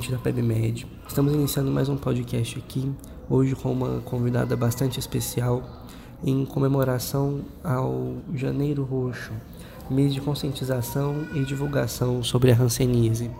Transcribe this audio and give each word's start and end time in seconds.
ouvinte 0.00 0.12
da 0.12 0.18
PebMed. 0.18 0.86
Estamos 1.06 1.34
iniciando 1.34 1.70
mais 1.70 1.90
um 1.90 1.96
podcast 1.96 2.58
aqui, 2.58 2.90
hoje 3.28 3.54
com 3.54 3.70
uma 3.70 4.00
convidada 4.00 4.56
bastante 4.56 4.98
especial, 4.98 5.62
em 6.24 6.46
comemoração 6.46 7.42
ao 7.62 8.14
Janeiro 8.34 8.82
Roxo, 8.82 9.32
mês 9.90 10.14
de 10.14 10.20
conscientização 10.22 11.26
e 11.34 11.44
divulgação 11.44 12.22
sobre 12.22 12.50
a 12.50 12.56
hanseníase. 12.56 13.30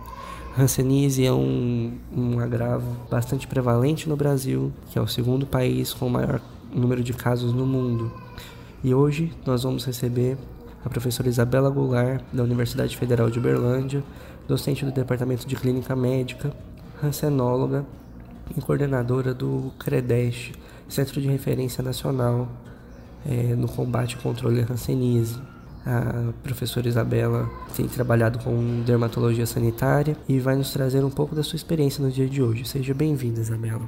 Hanseníase 0.55 1.25
é 1.25 1.33
um, 1.33 1.97
um 2.15 2.39
agravo 2.39 2.95
bastante 3.09 3.47
prevalente 3.47 4.07
no 4.07 4.15
Brasil, 4.15 4.71
que 4.91 4.99
é 4.99 5.01
o 5.01 5.07
segundo 5.07 5.47
país 5.47 5.91
com 5.93 6.05
o 6.05 6.11
maior 6.11 6.39
número 6.71 7.01
de 7.01 7.13
casos 7.13 7.53
no 7.53 7.65
mundo. 7.65 8.11
E 8.83 8.93
hoje 8.93 9.33
nós 9.47 9.63
vamos 9.63 9.83
receber 9.83 10.37
a 10.85 10.89
professora 10.89 11.29
Isabela 11.29 11.69
Goulart, 11.69 12.21
da 12.31 12.43
Universidade 12.43 12.97
Federal 12.97 13.29
de 13.29 13.39
Uberlândia, 13.39 14.03
docente 14.51 14.83
do 14.83 14.91
Departamento 14.91 15.47
de 15.47 15.55
Clínica 15.55 15.95
Médica, 15.95 16.51
rancenóloga 17.01 17.85
e 18.55 18.59
coordenadora 18.59 19.33
do 19.33 19.71
CREDEST, 19.79 20.51
Centro 20.89 21.21
de 21.21 21.27
Referência 21.29 21.81
Nacional 21.81 22.49
é, 23.25 23.55
no 23.55 23.69
combate 23.69 24.13
e 24.13 24.17
controle 24.17 24.61
da 24.61 24.73
hanseníase. 24.73 25.39
A 25.85 26.33
professora 26.43 26.87
Isabela 26.87 27.49
tem 27.75 27.87
trabalhado 27.87 28.39
com 28.39 28.83
dermatologia 28.85 29.45
sanitária 29.45 30.17
e 30.27 30.37
vai 30.37 30.57
nos 30.57 30.71
trazer 30.73 31.01
um 31.03 31.09
pouco 31.09 31.33
da 31.33 31.43
sua 31.43 31.55
experiência 31.55 32.03
no 32.03 32.11
dia 32.11 32.27
de 32.27 32.43
hoje. 32.43 32.65
Seja 32.65 32.93
bem-vinda, 32.93 33.39
Isabela. 33.39 33.87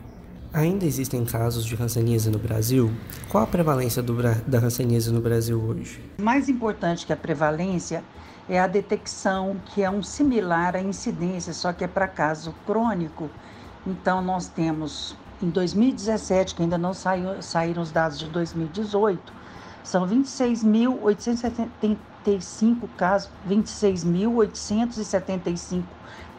Ainda 0.54 0.86
existem 0.86 1.26
casos 1.26 1.66
de 1.66 1.76
hanseníase 1.76 2.30
no 2.30 2.40
Brasil? 2.40 2.90
Qual 3.28 3.44
a 3.44 3.48
prevalência 3.48 4.02
do, 4.02 4.16
da 4.48 4.60
hanseníase 4.60 5.12
no 5.12 5.20
Brasil 5.20 5.62
hoje? 5.62 6.00
Mais 6.18 6.48
importante 6.48 7.06
que 7.06 7.12
a 7.12 7.18
prevalência 7.18 8.02
é 8.50 8.60
a 8.60 8.68
detecção, 8.68 9.56
que 9.68 9.82
é 9.82 9.90
um 9.90 10.04
similar 10.04 10.76
à 10.76 10.82
incidência, 10.82 11.54
só 11.54 11.72
que 11.74 11.84
é 11.84 11.88
para 11.88 12.08
caso 12.08 12.56
crônico. 12.66 13.30
Então, 13.86 14.22
nós 14.22 14.48
temos 14.48 15.18
em 15.42 15.50
2017, 15.50 16.56
que 16.56 16.64
ainda 16.64 16.78
não 16.78 16.94
saiu, 16.94 17.42
saíram 17.42 17.82
os 17.82 17.92
dados 17.92 18.18
de 18.20 18.30
2018, 18.30 19.34
são 19.84 20.08
26.875 20.08 22.88
casos, 22.98 23.30
26.875 23.48 25.84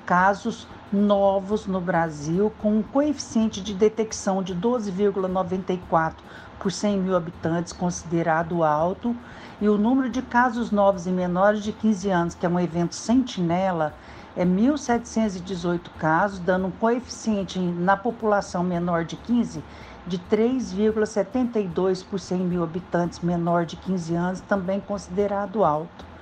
casos 0.07 0.67
novos 0.93 1.67
no 1.67 1.81
Brasil, 1.81 2.53
com 2.61 2.79
um 2.79 2.83
coeficiente 2.83 3.61
de 3.61 3.75
detecção 3.75 4.43
de 4.43 4.55
12,94 4.55 6.15
por 6.59 6.71
100 6.71 6.99
mil 6.99 7.17
habitantes, 7.17 7.73
considerado 7.73 8.63
alto, 8.63 9.15
e 9.61 9.69
o 9.69 9.77
número 9.77 10.09
de 10.09 10.23
casos 10.23 10.71
novos 10.71 11.07
em 11.07 11.13
menores 11.13 11.63
de 11.63 11.73
15 11.73 12.11
anos, 12.11 12.35
que 12.35 12.47
é 12.47 12.49
um 12.49 12.61
evento 12.61 12.95
sentinela, 12.95 13.95
é 14.37 14.45
1.718 14.45 15.81
casos, 15.99 16.39
dando 16.39 16.67
um 16.67 16.71
coeficiente 16.71 17.59
na 17.59 17.97
população 17.97 18.65
menor 18.65 19.05
de 19.05 19.17
15 19.17 19.63
de 20.07 20.19
3,72 20.19 22.05
por 22.05 22.21
100 22.21 22.39
mil 22.41 22.63
habitantes 22.63 23.21
menor 23.21 23.65
de 23.65 23.77
15 23.77 24.15
anos, 24.15 24.41
também 24.43 24.81
considerado 24.81 25.65
alto 25.65 26.14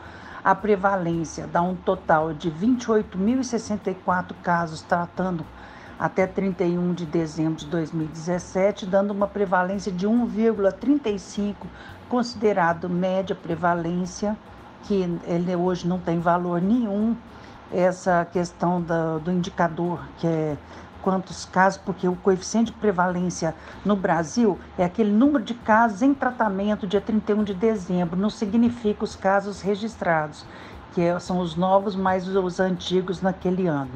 a 0.44 0.54
prevalência 0.54 1.46
dá 1.46 1.62
um 1.62 1.74
total 1.74 2.32
de 2.34 2.50
28.064 2.50 4.34
casos 4.42 4.82
tratando 4.82 5.44
até 5.98 6.26
31 6.26 6.94
de 6.94 7.06
dezembro 7.06 7.60
de 7.60 7.66
2017, 7.66 8.86
dando 8.86 9.12
uma 9.12 9.28
prevalência 9.28 9.92
de 9.92 10.06
1,35, 10.06 11.54
considerado 12.08 12.90
média 12.90 13.36
prevalência, 13.36 14.36
que 14.82 15.08
ele 15.24 15.54
hoje 15.54 15.86
não 15.86 16.00
tem 16.00 16.18
valor 16.18 16.60
nenhum, 16.60 17.16
essa 17.72 18.24
questão 18.24 18.82
do, 18.82 19.20
do 19.20 19.30
indicador 19.30 20.04
que 20.18 20.26
é 20.26 20.56
quantos 21.02 21.44
casos, 21.44 21.80
porque 21.84 22.08
o 22.08 22.16
coeficiente 22.16 22.72
de 22.72 22.78
prevalência 22.78 23.54
no 23.84 23.96
Brasil 23.96 24.58
é 24.78 24.84
aquele 24.84 25.10
número 25.10 25.44
de 25.44 25.54
casos 25.54 26.00
em 26.02 26.14
tratamento 26.14 26.86
dia 26.86 27.00
31 27.00 27.44
de 27.44 27.54
dezembro, 27.54 28.18
não 28.18 28.30
significa 28.30 29.04
os 29.04 29.16
casos 29.16 29.60
registrados, 29.60 30.46
que 30.94 31.00
é, 31.00 31.18
são 31.18 31.40
os 31.40 31.56
novos 31.56 31.94
mais 31.94 32.26
os 32.28 32.60
antigos 32.60 33.20
naquele 33.20 33.66
ano. 33.66 33.90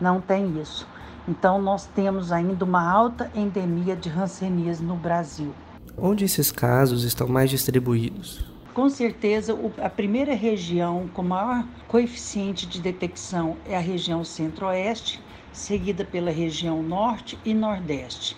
Não 0.00 0.20
tem 0.20 0.60
isso. 0.60 0.86
Então 1.28 1.60
nós 1.60 1.86
temos 1.86 2.30
ainda 2.30 2.64
uma 2.64 2.88
alta 2.88 3.30
endemia 3.34 3.96
de 3.96 4.08
hanseníase 4.08 4.82
no 4.82 4.94
Brasil. 4.94 5.52
Onde 5.98 6.24
esses 6.24 6.52
casos 6.52 7.02
estão 7.04 7.26
mais 7.26 7.50
distribuídos? 7.50 8.55
Com 8.76 8.88
certeza, 8.90 9.58
a 9.82 9.88
primeira 9.88 10.34
região 10.34 11.08
com 11.14 11.22
maior 11.22 11.66
coeficiente 11.88 12.66
de 12.66 12.78
detecção 12.78 13.56
é 13.64 13.74
a 13.74 13.80
região 13.80 14.22
centro-oeste, 14.22 15.18
seguida 15.50 16.04
pela 16.04 16.30
região 16.30 16.82
norte 16.82 17.38
e 17.42 17.54
nordeste. 17.54 18.36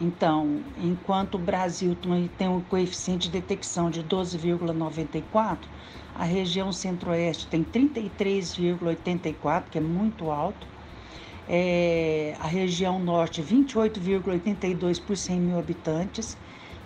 Então, 0.00 0.62
enquanto 0.82 1.34
o 1.34 1.38
Brasil 1.38 1.94
tem 2.38 2.48
um 2.48 2.62
coeficiente 2.62 3.28
de 3.28 3.38
detecção 3.38 3.90
de 3.90 4.02
12,94, 4.02 5.58
a 6.14 6.24
região 6.24 6.72
centro-oeste 6.72 7.46
tem 7.48 7.62
33,84, 7.62 9.64
que 9.70 9.76
é 9.76 9.82
muito 9.82 10.30
alto. 10.30 10.66
É, 11.46 12.34
a 12.40 12.46
região 12.46 12.98
norte, 12.98 13.42
28,82 13.42 14.98
por 14.98 15.14
100 15.14 15.40
mil 15.40 15.58
habitantes. 15.58 16.38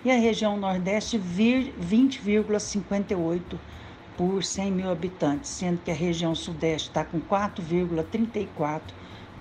E 0.03 0.11
a 0.11 0.17
região 0.17 0.57
nordeste, 0.57 1.19
20,58 1.19 3.41
por 4.17 4.43
100 4.43 4.71
mil 4.71 4.89
habitantes, 4.89 5.49
sendo 5.49 5.79
que 5.79 5.91
a 5.91 5.93
região 5.93 6.33
sudeste 6.33 6.87
está 6.89 7.03
com 7.03 7.19
4,34 7.19 8.81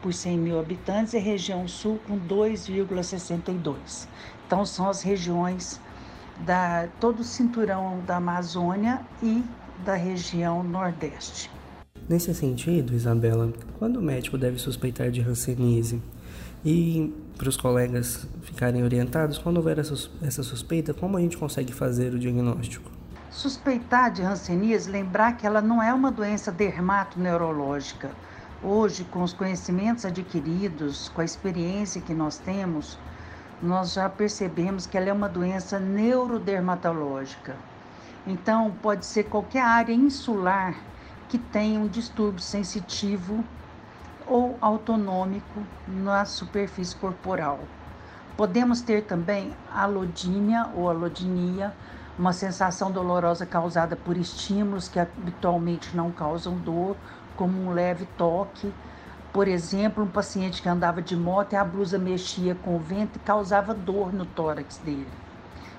por 0.03 0.13
100 0.13 0.37
mil 0.39 0.59
habitantes 0.59 1.15
e 1.15 1.19
região 1.19 1.69
sul 1.69 2.01
com 2.07 2.19
2,62. 2.19 4.09
Então 4.47 4.65
são 4.65 4.89
as 4.89 5.03
regiões 5.03 5.79
da 6.45 6.89
todo 7.01 7.21
o 7.21 7.25
cinturão 7.25 8.01
da 8.07 8.17
Amazônia 8.17 9.01
e 9.23 9.43
da 9.85 9.95
região 9.95 10.63
Nordeste. 10.63 11.51
Nesse 12.09 12.35
sentido, 12.35 12.95
Isabela, 12.95 13.53
quando 13.79 13.99
o 13.99 14.03
médico 14.03 14.39
deve 14.39 14.59
suspeitar 14.59 15.11
de 15.11 15.21
hanseníase? 15.21 16.01
E 16.65 17.15
para 17.37 17.49
os 17.49 17.57
colegas 17.57 18.27
ficarem 18.43 18.83
orientados, 18.83 19.39
quando 19.39 19.59
houver 19.59 19.79
essa 19.79 20.43
suspeita, 20.43 20.93
como 20.93 21.17
a 21.17 21.21
gente 21.21 21.37
consegue 21.37 21.73
fazer 21.73 22.13
o 22.15 22.19
diagnóstico? 22.19 22.91
Suspeitar 23.31 24.11
de 24.11 24.23
hanseníase, 24.23 24.91
lembrar 24.91 25.37
que 25.37 25.47
ela 25.47 25.61
não 25.61 25.83
é 25.83 25.95
uma 25.95 26.11
doença 26.11 26.51
dermatoneurológica 26.51 28.11
Hoje, 28.61 29.05
com 29.05 29.23
os 29.23 29.33
conhecimentos 29.33 30.05
adquiridos, 30.05 31.09
com 31.11 31.21
a 31.21 31.25
experiência 31.25 32.01
que 32.01 32.13
nós 32.13 32.39
temos, 32.39 32.99
nós 33.63 33.93
já 33.93 34.09
percebemos 34.09 34.85
que 34.85 34.99
ela 34.99 35.11
é 35.11 35.13
uma 35.13 35.29
doença 35.29 35.79
neurodermatológica. 35.79 37.55
Então, 38.27 38.73
pode 38.83 39.07
ser 39.07 39.27
qualquer 39.27 39.63
área 39.63 39.93
insular 39.93 40.75
que 41.29 41.39
tenha 41.39 41.79
um 41.79 41.87
distúrbio 41.87 42.43
sensitivo 42.43 43.45
autonômico 44.61 45.63
na 45.87 46.25
superfície 46.25 46.95
corporal. 46.97 47.61
Podemos 48.37 48.81
ter 48.81 49.03
também 49.03 49.53
alodínia 49.73 50.69
ou 50.75 50.89
alodinia, 50.89 51.73
uma 52.19 52.33
sensação 52.33 52.91
dolorosa 52.91 53.47
causada 53.47 53.97
por 53.97 54.17
estímulos 54.17 54.89
que 54.89 54.99
habitualmente 54.99 55.97
não 55.97 56.11
causam 56.11 56.57
dor 56.57 56.97
como 57.37 57.61
um 57.61 57.73
leve 57.73 58.07
toque. 58.17 58.73
Por 59.33 59.47
exemplo, 59.47 60.03
um 60.03 60.09
paciente 60.09 60.61
que 60.61 60.69
andava 60.69 61.01
de 61.01 61.17
moto 61.17 61.53
e 61.53 61.57
a 61.57 61.65
blusa 61.65 61.99
mexia 61.99 62.55
com 62.55 62.77
o 62.77 62.81
vento 62.81 63.17
e 63.17 63.21
causava 63.21 63.73
dor 63.73 64.13
no 64.13 64.27
tórax 64.27 64.79
dele. 64.79 65.09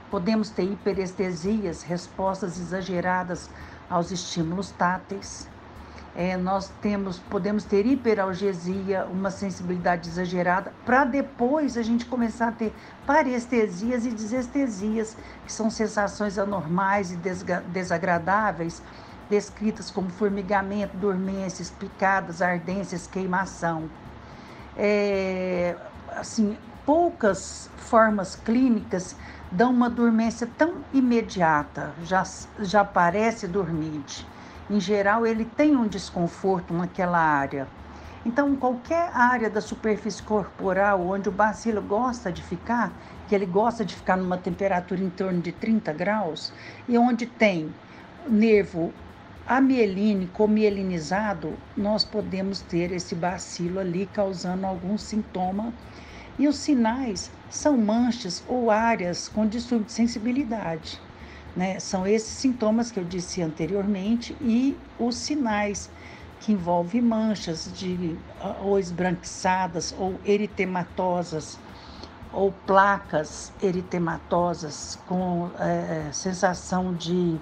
Podemos 0.10 0.50
ter 0.50 0.64
hiperestesias, 0.64 1.84
respostas 1.84 2.58
exageradas 2.60 3.50
aos 3.90 4.12
estímulos 4.12 4.72
táteis. 4.72 5.48
É, 6.16 6.36
nós 6.36 6.70
temos, 6.82 7.20
podemos 7.20 7.64
ter 7.64 7.86
hiperalgesia, 7.86 9.06
uma 9.06 9.32
sensibilidade 9.32 10.10
exagerada, 10.10 10.74
para 10.86 11.06
depois 11.06 11.78
a 11.78 11.82
gente 11.82 12.06
começar 12.06 12.50
a 12.50 12.52
ter 12.52 12.74
parestesias 13.06 14.06
e 14.06 14.10
desestesias, 14.10 15.16
que 15.46 15.54
são 15.54 15.70
sensações 15.70 16.38
anormais 16.38 17.12
e 17.12 17.18
desagradáveis 17.68 18.82
descritas 19.30 19.92
como 19.92 20.10
formigamento, 20.10 20.98
dormências, 20.98 21.70
picadas, 21.70 22.42
ardências, 22.42 23.06
queimação. 23.06 23.90
É, 24.76 25.76
assim, 26.16 26.58
poucas 26.86 27.70
formas 27.78 28.36
clínicas 28.36 29.16
dão 29.52 29.72
uma 29.72 29.90
dormência 29.90 30.50
tão 30.58 30.78
imediata, 30.94 31.94
já, 32.04 32.24
já 32.60 32.84
parece 32.84 33.48
dormente. 33.48 34.28
Em 34.70 34.80
geral, 34.80 35.26
ele 35.26 35.46
tem 35.46 35.76
um 35.76 35.88
desconforto 35.88 36.74
naquela 36.76 37.18
área. 37.18 37.68
Então, 38.24 38.56
qualquer 38.56 39.10
área 39.16 39.50
da 39.50 39.62
superfície 39.62 40.22
corporal 40.22 41.02
onde 41.02 41.28
o 41.28 41.32
bacilo 41.32 41.82
gosta 41.82 42.32
de 42.32 42.44
ficar, 42.44 42.92
que 43.28 43.34
ele 43.34 43.48
gosta 43.48 43.84
de 43.84 43.96
ficar 43.96 44.16
numa 44.16 44.38
temperatura 44.38 45.02
em 45.02 45.10
torno 45.10 45.42
de 45.42 45.52
30 45.52 45.92
graus, 45.94 46.54
e 46.88 46.98
onde 47.00 47.26
tem 47.26 47.74
nervo 48.28 48.94
amieline, 49.48 50.28
comielinizado, 50.28 51.54
nós 51.76 52.06
podemos 52.06 52.62
ter 52.62 52.92
esse 52.92 53.16
bacilo 53.16 53.80
ali 53.80 54.06
causando 54.06 54.68
algum 54.68 55.00
sintoma. 55.00 55.74
E 56.38 56.48
os 56.48 56.58
sinais 56.58 57.32
são 57.50 57.76
manchas 57.76 58.44
ou 58.48 58.70
áreas 58.70 59.28
com 59.28 59.48
distúrbio 59.48 59.88
de 59.88 59.94
sensibilidade. 59.94 61.02
Né? 61.56 61.80
São 61.80 62.06
esses 62.06 62.30
sintomas 62.30 62.92
que 62.92 63.00
eu 63.00 63.04
disse 63.04 63.42
anteriormente 63.42 64.36
e 64.40 64.78
os 65.00 65.16
sinais 65.16 65.90
que 66.40 66.54
envolvem 66.54 67.02
manchas 67.02 67.72
de 67.74 68.18
ou 68.62 68.80
esbranquiçadas 68.80 69.94
ou 69.98 70.20
eritematosas 70.24 71.60
ou 72.32 72.52
placas 72.66 73.52
eritematosas 73.62 75.00
com 75.08 75.50
é, 75.60 76.10
sensação 76.12 76.94
de 76.94 77.40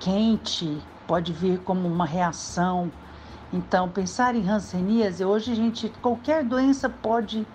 quente, 0.00 0.82
pode 1.06 1.32
vir 1.32 1.60
como 1.60 1.88
uma 1.88 2.04
reação. 2.04 2.90
Então, 3.52 3.88
pensar 3.88 4.34
em 4.34 4.48
hanseníase, 4.48 5.24
hoje 5.24 5.52
a 5.52 5.54
gente, 5.54 5.88
qualquer 6.02 6.44
doença 6.44 6.88
pode 6.88 7.46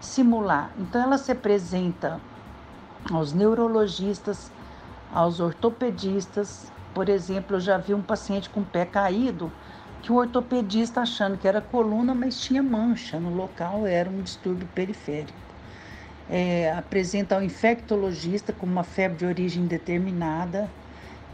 simular. 0.00 0.70
Então, 0.78 1.02
ela 1.02 1.18
se 1.18 1.30
apresenta 1.30 2.20
aos 3.12 3.32
neurologistas, 3.34 4.50
aos 5.12 5.40
ortopedistas. 5.40 6.70
Por 6.94 7.08
exemplo, 7.08 7.56
eu 7.56 7.60
já 7.60 7.76
vi 7.78 7.94
um 7.94 8.02
paciente 8.02 8.48
com 8.48 8.60
o 8.60 8.64
pé 8.64 8.84
caído 8.84 9.50
que 10.04 10.12
o 10.12 10.16
ortopedista 10.16 11.00
achando 11.00 11.38
que 11.38 11.48
era 11.48 11.62
coluna, 11.62 12.14
mas 12.14 12.38
tinha 12.38 12.62
mancha 12.62 13.18
no 13.18 13.34
local, 13.34 13.86
era 13.86 14.10
um 14.10 14.20
distúrbio 14.20 14.68
periférico. 14.74 15.32
É, 16.28 16.72
apresenta 16.72 17.34
ao 17.34 17.42
infectologista 17.42 18.52
com 18.52 18.66
uma 18.66 18.84
febre 18.84 19.18
de 19.18 19.24
origem 19.24 19.66
determinada, 19.66 20.70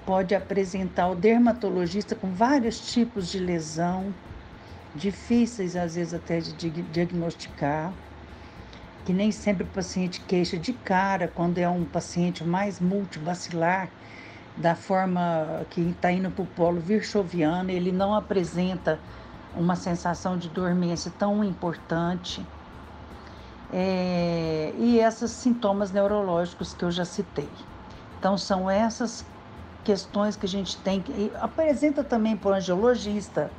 pode 0.07 0.37
apresentar 0.37 1.05
ao 1.05 1.17
dermatologista 1.17 2.15
com 2.15 2.33
vários 2.33 2.93
tipos 2.93 3.29
de 3.29 3.41
lesão, 3.41 4.15
difíceis 4.95 5.75
às 5.75 5.97
vezes 5.97 6.15
até 6.15 6.39
de 6.39 6.71
diagnosticar, 6.83 7.93
que 9.11 9.15
nem 9.15 9.33
sempre 9.33 9.65
o 9.65 9.67
paciente 9.67 10.21
queixa 10.21 10.57
de 10.57 10.73
cara, 10.73 11.27
quando 11.27 11.59
é 11.59 11.69
um 11.69 11.85
paciente 11.85 12.45
mais 12.45 12.79
multivacilar, 12.79 13.91
da 14.57 14.77
forma 14.77 15.67
que 15.69 15.81
está 15.81 16.13
indo 16.13 16.31
para 16.31 16.45
o 16.45 16.47
polo 16.47 16.81
virchoviano, 16.81 17.73
ele 17.73 17.91
não 17.91 18.15
apresenta 18.15 19.01
uma 19.57 19.75
sensação 19.75 20.39
de 20.39 20.49
dormência 20.49 21.13
tão 21.19 21.43
importante. 21.43 22.47
É, 23.73 24.73
e 24.79 25.01
esses 25.01 25.33
sintomas 25.33 25.91
neurológicos 25.91 26.73
que 26.73 26.85
eu 26.85 26.93
já 26.93 27.05
citei. 27.05 27.49
Então, 28.17 28.39
são 28.39 28.71
essas 28.71 29.27
questões 29.83 30.37
que 30.37 30.47
a 30.47 30.49
gente 30.49 30.77
tem 30.77 31.01
que. 31.01 31.33
Apresenta 31.41 32.05
também 32.05 32.37
para 32.37 32.51
o 32.53 32.55
angiologista, 32.55 33.51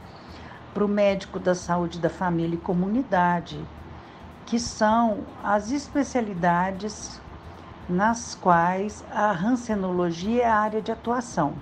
para 0.73 0.85
o 0.85 0.87
médico 0.87 1.39
da 1.39 1.53
saúde 1.53 1.99
da 1.99 2.09
família 2.09 2.55
e 2.55 2.59
comunidade, 2.59 3.59
que 4.45 4.59
são 4.59 5.19
as 5.43 5.71
especialidades 5.71 7.21
nas 7.87 8.35
quais 8.35 9.03
a 9.11 9.31
rancenologia 9.31 10.43
é 10.43 10.45
a 10.45 10.55
área 10.55 10.81
de 10.81 10.91
atuação. 10.91 11.53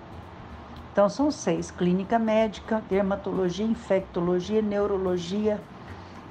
Então, 0.91 1.09
são 1.09 1.31
seis: 1.31 1.71
clínica 1.71 2.19
médica, 2.19 2.83
dermatologia, 2.89 3.65
infectologia, 3.65 4.61
neurologia, 4.61 5.61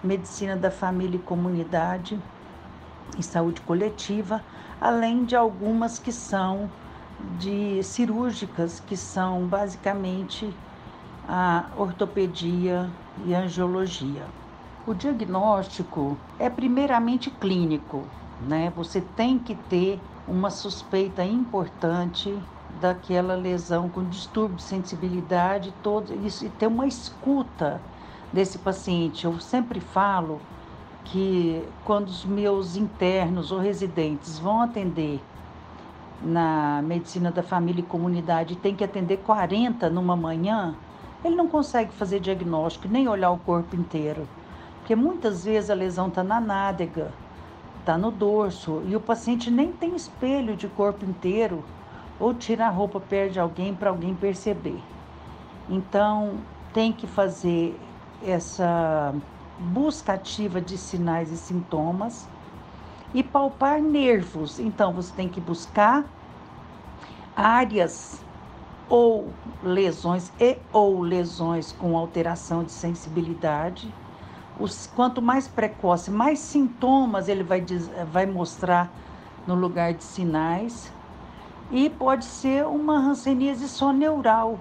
medicina 0.03 0.57
da 0.57 0.71
família 0.71 1.17
e 1.17 1.23
comunidade 1.23 2.21
e 3.19 3.23
saúde 3.23 3.61
coletiva, 3.63 4.43
além 4.81 5.25
de 5.25 5.35
algumas 5.35 5.99
que 5.99 6.13
são 6.13 6.71
de 7.39 7.83
cirúrgicas, 7.83 8.81
que 8.81 8.97
são 8.97 9.47
basicamente 9.47 10.55
a 11.29 11.67
ortopedia 11.77 12.89
e 13.25 13.35
angiologia. 13.35 14.25
O 14.89 14.95
diagnóstico 14.95 16.17
é 16.39 16.49
primeiramente 16.49 17.31
clínico, 17.31 18.05
né? 18.49 18.73
Você 18.75 19.03
tem 19.03 19.39
que 19.39 19.55
ter 19.55 20.01
uma 20.27 20.49
suspeita 20.49 21.23
importante 21.23 22.35
daquela 22.81 23.35
lesão 23.35 23.91
com 23.91 24.03
distúrbio 24.09 24.57
de 24.57 24.63
sensibilidade, 24.63 25.75
todo 25.83 26.15
isso 26.27 26.47
e 26.47 26.49
ter 26.49 26.69
uma 26.69 26.87
escuta 26.87 27.83
desse 28.33 28.57
paciente. 28.61 29.27
Eu 29.27 29.39
sempre 29.41 29.79
falo 29.79 30.41
que 31.05 31.63
quando 31.85 32.09
os 32.09 32.25
meus 32.25 32.75
internos 32.75 33.53
ou 33.53 33.59
residentes 33.59 34.39
vão 34.39 34.63
atender 34.63 35.21
na 36.23 36.81
medicina 36.81 37.31
da 37.31 37.43
família 37.43 37.83
e 37.83 37.87
comunidade 37.87 38.57
tem 38.57 38.75
que 38.75 38.85
atender 38.85 39.19
40 39.19 39.91
numa 39.91 40.17
manhã, 40.17 40.75
ele 41.23 41.37
não 41.37 41.47
consegue 41.47 41.93
fazer 41.93 42.21
diagnóstico 42.21 42.89
nem 42.89 43.07
olhar 43.07 43.31
o 43.31 43.39
corpo 43.39 43.77
inteiro. 43.77 44.27
Porque 44.89 44.97
muitas 44.97 45.45
vezes 45.45 45.69
a 45.69 45.75
lesão 45.75 46.09
está 46.09 46.25
na 46.25 46.41
nádega, 46.41 47.13
está 47.79 47.99
no 47.99 48.11
dorso 48.11 48.83
e 48.87 48.97
o 48.97 49.01
paciente 49.01 49.51
nem 49.51 49.71
tem 49.71 49.95
espelho 49.95 50.57
de 50.57 50.67
corpo 50.67 51.05
inteiro 51.05 51.63
ou 52.19 52.33
tira 52.33 52.67
a 52.67 52.71
roupa 52.71 52.99
perto 52.99 53.35
de 53.35 53.39
alguém 53.39 53.75
para 53.75 53.91
alguém 53.91 54.15
perceber. 54.15 54.81
Então, 55.69 56.39
tem 56.73 56.91
que 56.91 57.07
fazer 57.07 57.79
essa 58.27 59.15
busca 59.59 60.15
ativa 60.15 60.59
de 60.59 60.79
sinais 60.79 61.31
e 61.31 61.37
sintomas 61.37 62.27
e 63.13 63.23
palpar 63.23 63.83
nervos. 63.83 64.59
Então, 64.59 64.95
você 64.95 65.13
tem 65.15 65.29
que 65.29 65.39
buscar 65.39 66.07
áreas 67.37 68.25
ou 68.89 69.29
lesões 69.63 70.33
e 70.41 70.57
ou 70.73 71.03
lesões 71.03 71.73
com 71.73 71.95
alteração 71.95 72.65
de 72.65 72.73
sensibilidade. 72.73 73.93
Os, 74.59 74.89
quanto 74.95 75.23
mais 75.23 75.47
precoce, 75.47 76.11
mais 76.11 76.39
sintomas 76.39 77.29
ele 77.29 77.43
vai, 77.43 77.65
vai 78.11 78.27
mostrar 78.27 78.91
no 79.47 79.55
lugar 79.55 79.95
de 79.95 80.05
sinais. 80.05 80.93
E 81.71 81.91
pode 81.91 82.25
ser 82.25 82.67
uma 82.67 82.97
hanseníase 82.97 83.69
só 83.69 83.93
neural, 83.93 84.59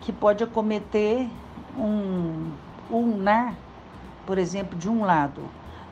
que 0.00 0.12
pode 0.12 0.44
acometer 0.44 1.28
um 1.76 2.50
ulnar, 2.90 3.54
por 4.26 4.38
exemplo, 4.38 4.78
de 4.78 4.88
um 4.88 5.04
lado. 5.04 5.42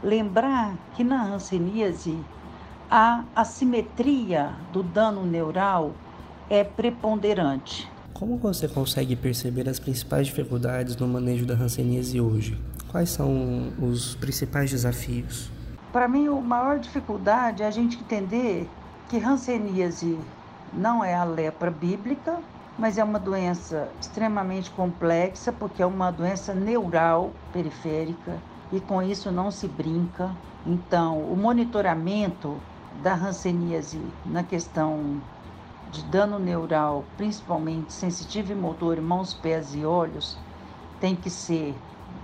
Lembrar 0.03 0.75
que 0.95 1.03
na 1.03 1.23
hanseníase 1.23 2.19
a 2.91 3.25
assimetria 3.35 4.55
do 4.73 4.83
dano 4.83 5.25
neural 5.25 5.93
é 6.49 6.63
preponderante. 6.63 7.91
Como 8.13 8.37
você 8.37 8.69
consegue 8.69 9.17
perceber 9.17 9.69
as 9.69 9.79
principais 9.79 10.27
dificuldades 10.27 10.97
no 10.97 11.09
manejo 11.09 11.45
da 11.45 11.55
hanseníase 11.55 12.21
hoje? 12.21 12.59
Quais 12.91 13.11
são 13.11 13.73
os 13.81 14.15
principais 14.15 14.71
desafios? 14.71 15.51
Para 15.93 16.09
mim, 16.09 16.29
a 16.29 16.33
maior 16.33 16.79
dificuldade 16.79 17.63
é 17.63 17.67
a 17.67 17.71
gente 17.71 17.99
entender 17.99 18.69
que 19.09 19.19
hanseníase 19.19 20.19
não 20.73 21.05
é 21.05 21.15
a 21.15 21.25
lepra 21.25 21.71
bíblica, 21.71 22.39
mas 22.79 22.99
é 22.99 23.05
uma 23.05 23.19
doença 23.19 23.89
extremamente 24.01 24.71
complexa, 24.71 25.53
porque 25.53 25.83
é 25.83 25.87
uma 25.87 26.11
doença 26.11 26.53
neural 26.53 27.33
periférica 27.53 28.39
e 28.71 28.81
com 28.81 29.03
isso 29.03 29.31
não 29.31 29.51
se 29.51 29.67
brinca. 29.67 30.31
Então, 30.67 31.21
o 31.21 31.37
monitoramento 31.37 32.57
da 33.03 33.15
hanseníase 33.15 34.01
na 34.25 34.43
questão 34.43 35.21
de 35.91 36.03
dano 36.05 36.39
neural, 36.39 37.05
principalmente 37.17 37.93
sensitivo 37.93 38.53
e 38.53 38.55
motor, 38.55 39.01
mãos, 39.01 39.33
pés 39.33 39.75
e 39.75 39.85
olhos, 39.85 40.37
tem 41.01 41.15
que 41.15 41.31
ser 41.31 41.75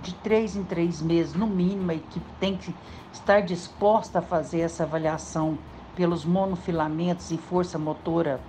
de 0.02 0.14
três 0.14 0.56
em 0.56 0.64
três 0.64 1.00
meses, 1.00 1.34
no 1.34 1.46
mínimo, 1.46 1.90
a 1.90 1.94
equipe 1.94 2.26
tem 2.38 2.56
que 2.56 2.74
estar 3.12 3.40
disposta 3.40 4.18
a 4.18 4.22
fazer 4.22 4.60
essa 4.60 4.82
avaliação 4.82 5.56
pelos 5.94 6.24
monofilamentos 6.24 7.30
e 7.30 7.38
força 7.38 7.78
motora 7.78 8.40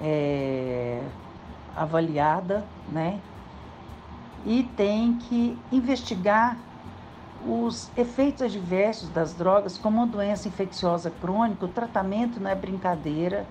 é, 0.00 1.02
avaliada, 1.76 2.64
né? 2.90 3.20
E 4.46 4.62
tem 4.76 5.14
que 5.14 5.58
investigar 5.70 6.56
os 7.46 7.90
efeitos 7.96 8.42
adversos 8.42 9.08
das 9.10 9.32
drogas, 9.32 9.78
como 9.78 9.98
uma 9.98 10.06
doença 10.06 10.48
infecciosa 10.48 11.10
crônica, 11.10 11.64
o 11.64 11.68
tratamento 11.68 12.38
não 12.38 12.50
é 12.50 12.54
brincadeira, 12.54 13.46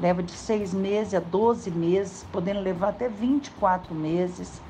leva 0.00 0.22
de 0.22 0.32
seis 0.32 0.72
meses 0.72 1.14
a 1.14 1.20
12 1.20 1.70
meses, 1.70 2.26
podendo 2.32 2.60
levar 2.60 2.88
até 2.88 3.08
24 3.08 3.94
meses. 3.94 4.60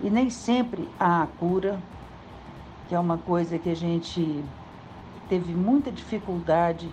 E 0.00 0.08
nem 0.08 0.30
sempre 0.30 0.88
há 0.98 1.22
a 1.22 1.26
cura, 1.26 1.80
que 2.88 2.94
é 2.94 2.98
uma 2.98 3.18
coisa 3.18 3.58
que 3.58 3.68
a 3.68 3.74
gente 3.74 4.44
teve 5.28 5.52
muita 5.52 5.90
dificuldade 5.90 6.88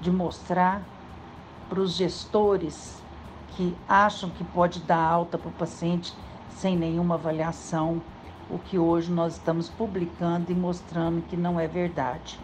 de 0.00 0.10
mostrar 0.10 0.82
para 1.68 1.80
os 1.80 1.92
gestores 1.92 3.02
que 3.50 3.76
acham 3.88 4.30
que 4.30 4.42
pode 4.44 4.80
dar 4.80 4.98
alta 4.98 5.36
para 5.36 5.48
o 5.48 5.52
paciente 5.52 6.14
sem 6.50 6.76
nenhuma 6.76 7.14
avaliação 7.14 8.00
o 8.50 8.58
que 8.58 8.78
hoje 8.78 9.10
nós 9.10 9.34
estamos 9.34 9.68
publicando 9.68 10.52
e 10.52 10.54
mostrando 10.54 11.22
que 11.22 11.36
não 11.36 11.58
é 11.58 11.66
verdade. 11.66 12.38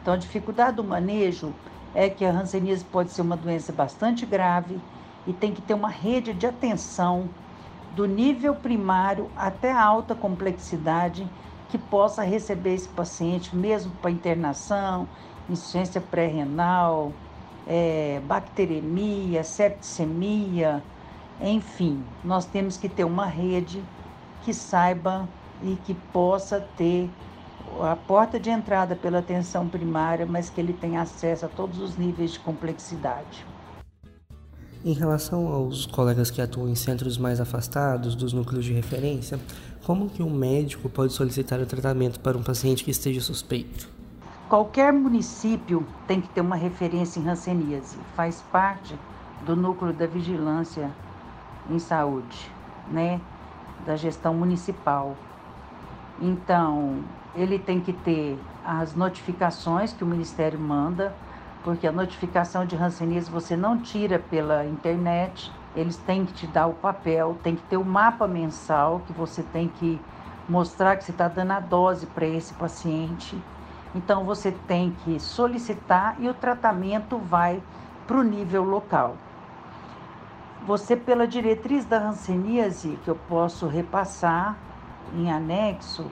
Então, 0.00 0.14
a 0.14 0.16
dificuldade 0.16 0.76
do 0.76 0.84
manejo 0.84 1.52
é 1.94 2.08
que 2.08 2.24
a 2.24 2.30
hanseníase 2.30 2.84
pode 2.84 3.10
ser 3.10 3.22
uma 3.22 3.36
doença 3.36 3.72
bastante 3.72 4.24
grave 4.24 4.78
e 5.26 5.32
tem 5.32 5.52
que 5.52 5.62
ter 5.62 5.74
uma 5.74 5.88
rede 5.88 6.32
de 6.32 6.46
atenção 6.46 7.28
do 7.94 8.06
nível 8.06 8.54
primário 8.54 9.30
até 9.36 9.70
a 9.72 9.84
alta 9.84 10.14
complexidade 10.14 11.28
que 11.68 11.78
possa 11.78 12.22
receber 12.22 12.74
esse 12.74 12.88
paciente, 12.88 13.54
mesmo 13.54 13.92
para 14.02 14.10
internação, 14.10 15.08
insuficiência 15.48 16.00
pré-renal, 16.00 17.12
é, 17.66 18.20
bacteremia, 18.26 19.42
septicemia, 19.42 20.82
enfim, 21.40 22.04
nós 22.22 22.46
temos 22.46 22.76
que 22.76 22.88
ter 22.88 23.04
uma 23.04 23.26
rede 23.26 23.82
que 24.44 24.52
saiba 24.52 25.28
e 25.62 25.76
que 25.84 25.94
possa 25.94 26.60
ter 26.76 27.10
a 27.80 27.96
porta 27.96 28.38
de 28.38 28.50
entrada 28.50 28.94
pela 28.94 29.18
atenção 29.18 29.68
primária, 29.68 30.26
mas 30.26 30.50
que 30.50 30.60
ele 30.60 30.72
tenha 30.72 31.00
acesso 31.00 31.46
a 31.46 31.48
todos 31.48 31.80
os 31.80 31.96
níveis 31.96 32.32
de 32.32 32.38
complexidade. 32.38 33.44
Em 34.86 34.92
relação 34.92 35.48
aos 35.48 35.86
colegas 35.86 36.30
que 36.30 36.42
atuam 36.42 36.68
em 36.68 36.74
centros 36.74 37.16
mais 37.16 37.40
afastados 37.40 38.14
dos 38.14 38.34
núcleos 38.34 38.66
de 38.66 38.74
referência, 38.74 39.40
como 39.82 40.10
que 40.10 40.22
um 40.22 40.28
médico 40.28 40.90
pode 40.90 41.14
solicitar 41.14 41.58
o 41.58 41.64
tratamento 41.64 42.20
para 42.20 42.36
um 42.36 42.42
paciente 42.42 42.84
que 42.84 42.90
esteja 42.90 43.22
suspeito? 43.22 43.88
Qualquer 44.46 44.92
município 44.92 45.86
tem 46.06 46.20
que 46.20 46.28
ter 46.28 46.42
uma 46.42 46.54
referência 46.54 47.18
em 47.18 47.26
hanseníase, 47.26 47.96
faz 48.14 48.42
parte 48.52 48.94
do 49.46 49.56
núcleo 49.56 49.94
da 49.94 50.06
vigilância 50.06 50.90
em 51.70 51.78
saúde, 51.78 52.50
né, 52.90 53.18
da 53.86 53.96
gestão 53.96 54.34
municipal. 54.34 55.16
Então, 56.20 57.02
ele 57.34 57.58
tem 57.58 57.80
que 57.80 57.94
ter 57.94 58.38
as 58.62 58.94
notificações 58.94 59.94
que 59.94 60.04
o 60.04 60.06
Ministério 60.06 60.60
manda, 60.60 61.14
porque 61.64 61.88
a 61.88 61.92
notificação 61.92 62.64
de 62.64 62.76
hanseníase 62.76 63.28
você 63.28 63.56
não 63.56 63.78
tira 63.78 64.18
pela 64.18 64.64
internet, 64.64 65.50
eles 65.74 65.96
têm 65.96 66.24
que 66.24 66.32
te 66.32 66.46
dar 66.46 66.68
o 66.68 66.74
papel, 66.74 67.36
tem 67.42 67.56
que 67.56 67.62
ter 67.62 67.76
o 67.76 67.84
mapa 67.84 68.28
mensal 68.28 69.02
que 69.06 69.12
você 69.12 69.42
tem 69.42 69.66
que 69.66 70.00
mostrar 70.48 70.96
que 70.96 71.04
você 71.04 71.10
está 71.10 71.26
dando 71.26 71.50
a 71.50 71.60
dose 71.60 72.06
para 72.06 72.26
esse 72.26 72.54
paciente 72.54 73.36
então 73.94 74.24
você 74.24 74.50
tem 74.50 74.90
que 75.04 75.20
solicitar 75.20 76.16
e 76.18 76.28
o 76.28 76.34
tratamento 76.34 77.16
vai 77.16 77.62
para 78.06 78.18
o 78.18 78.24
nível 78.24 78.64
local. 78.64 79.16
Você, 80.66 80.96
pela 80.96 81.28
diretriz 81.28 81.84
da 81.84 81.98
hanseníase, 81.98 82.98
que 83.04 83.08
eu 83.08 83.14
posso 83.28 83.68
repassar 83.68 84.56
em 85.14 85.30
anexo, 85.30 86.10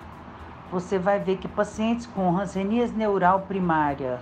você 0.71 0.99
vai 0.99 1.19
ver 1.19 1.39
que 1.39 1.49
pacientes 1.49 2.07
com 2.07 2.39
hanseníase 2.39 2.95
neural 2.95 3.41
primária, 3.41 4.21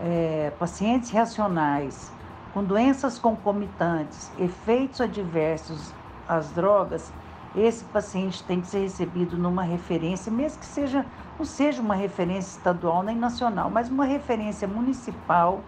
é, 0.00 0.52
pacientes 0.58 1.10
reacionais, 1.10 2.12
com 2.52 2.64
doenças 2.64 3.18
concomitantes, 3.18 4.30
efeitos 4.38 5.00
adversos 5.00 5.92
às 6.28 6.50
drogas, 6.50 7.12
esse 7.54 7.84
paciente 7.84 8.42
tem 8.44 8.60
que 8.60 8.66
ser 8.66 8.80
recebido 8.80 9.36
numa 9.36 9.62
referência, 9.62 10.30
mesmo 10.30 10.60
que 10.60 10.66
seja 10.66 11.04
não 11.38 11.44
seja 11.44 11.82
uma 11.82 11.94
referência 11.94 12.56
estadual 12.56 13.02
nem 13.02 13.14
nacional, 13.14 13.70
mas 13.70 13.90
uma 13.90 14.06
referência 14.06 14.66
municipal 14.66 15.60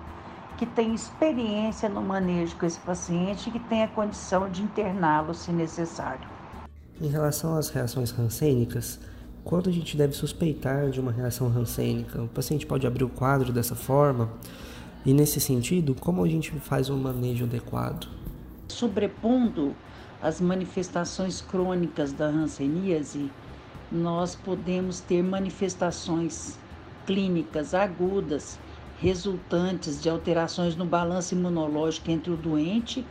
que 0.56 0.64
tem 0.64 0.94
experiência 0.94 1.88
no 1.88 2.02
manejo 2.02 2.56
com 2.56 2.66
esse 2.66 2.80
paciente 2.80 3.49
e 3.49 3.52
que 3.52 3.61
tenha 3.61 3.87
condição 3.88 4.49
de 4.49 4.62
interná-lo 4.62 5.35
se 5.35 5.52
necessário. 5.52 6.26
Em 7.00 7.08
relação 7.08 7.56
às 7.56 7.68
reações 7.68 8.11
rancênicas, 8.11 8.99
quando 9.49 9.71
a 9.71 9.73
gente 9.73 9.97
deve 9.97 10.12
suspeitar 10.12 10.90
de 10.90 11.00
uma 11.00 11.11
reação 11.11 11.49
rancênica? 11.49 12.21
O 12.21 12.28
paciente 12.28 12.67
pode 12.67 12.87
abrir 12.87 13.02
o 13.02 13.09
quadro 13.09 13.50
dessa 13.50 13.75
forma? 13.75 14.28
E 15.07 15.14
nesse 15.14 15.40
sentido, 15.40 15.95
como 15.95 16.23
a 16.23 16.28
gente 16.28 16.50
faz 16.61 16.90
um 16.90 16.99
manejo 16.99 17.47
adequado? 17.47 18.09
Sobrepondo 18.69 19.75
as 20.21 20.38
manifestações 20.38 21.40
crônicas 21.40 22.12
da 22.12 22.26
hanseníase, 22.26 23.31
nós 23.90 24.35
podemos 24.35 25.00
ter 25.00 25.23
manifestações 25.23 26.59
clínicas 27.07 27.73
agudas 27.73 28.59
resultantes 29.00 30.02
de 30.02 30.11
alterações 30.11 30.76
no 30.76 30.85
balanço 30.85 31.35
imunológico 31.35 32.11
entre 32.11 32.31
o 32.31 32.37
doente 32.37 33.02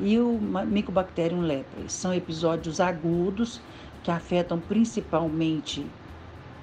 e 0.00 0.18
o 0.18 0.40
Mycobacterium 0.66 1.42
leprae. 1.42 1.88
São 1.88 2.12
episódios 2.12 2.80
agudos 2.80 3.60
que 4.04 4.10
afetam 4.10 4.60
principalmente 4.60 5.84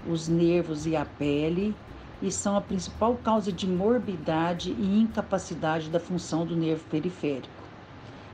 os 0.07 0.27
nervos 0.27 0.85
e 0.85 0.95
a 0.95 1.03
pele 1.03 1.75
e 2.21 2.31
são 2.31 2.55
a 2.55 2.61
principal 2.61 3.15
causa 3.15 3.51
de 3.51 3.67
morbidade 3.67 4.71
e 4.71 5.01
incapacidade 5.01 5.89
da 5.89 5.99
função 5.99 6.45
do 6.45 6.55
nervo 6.55 6.83
periférico. 6.89 7.49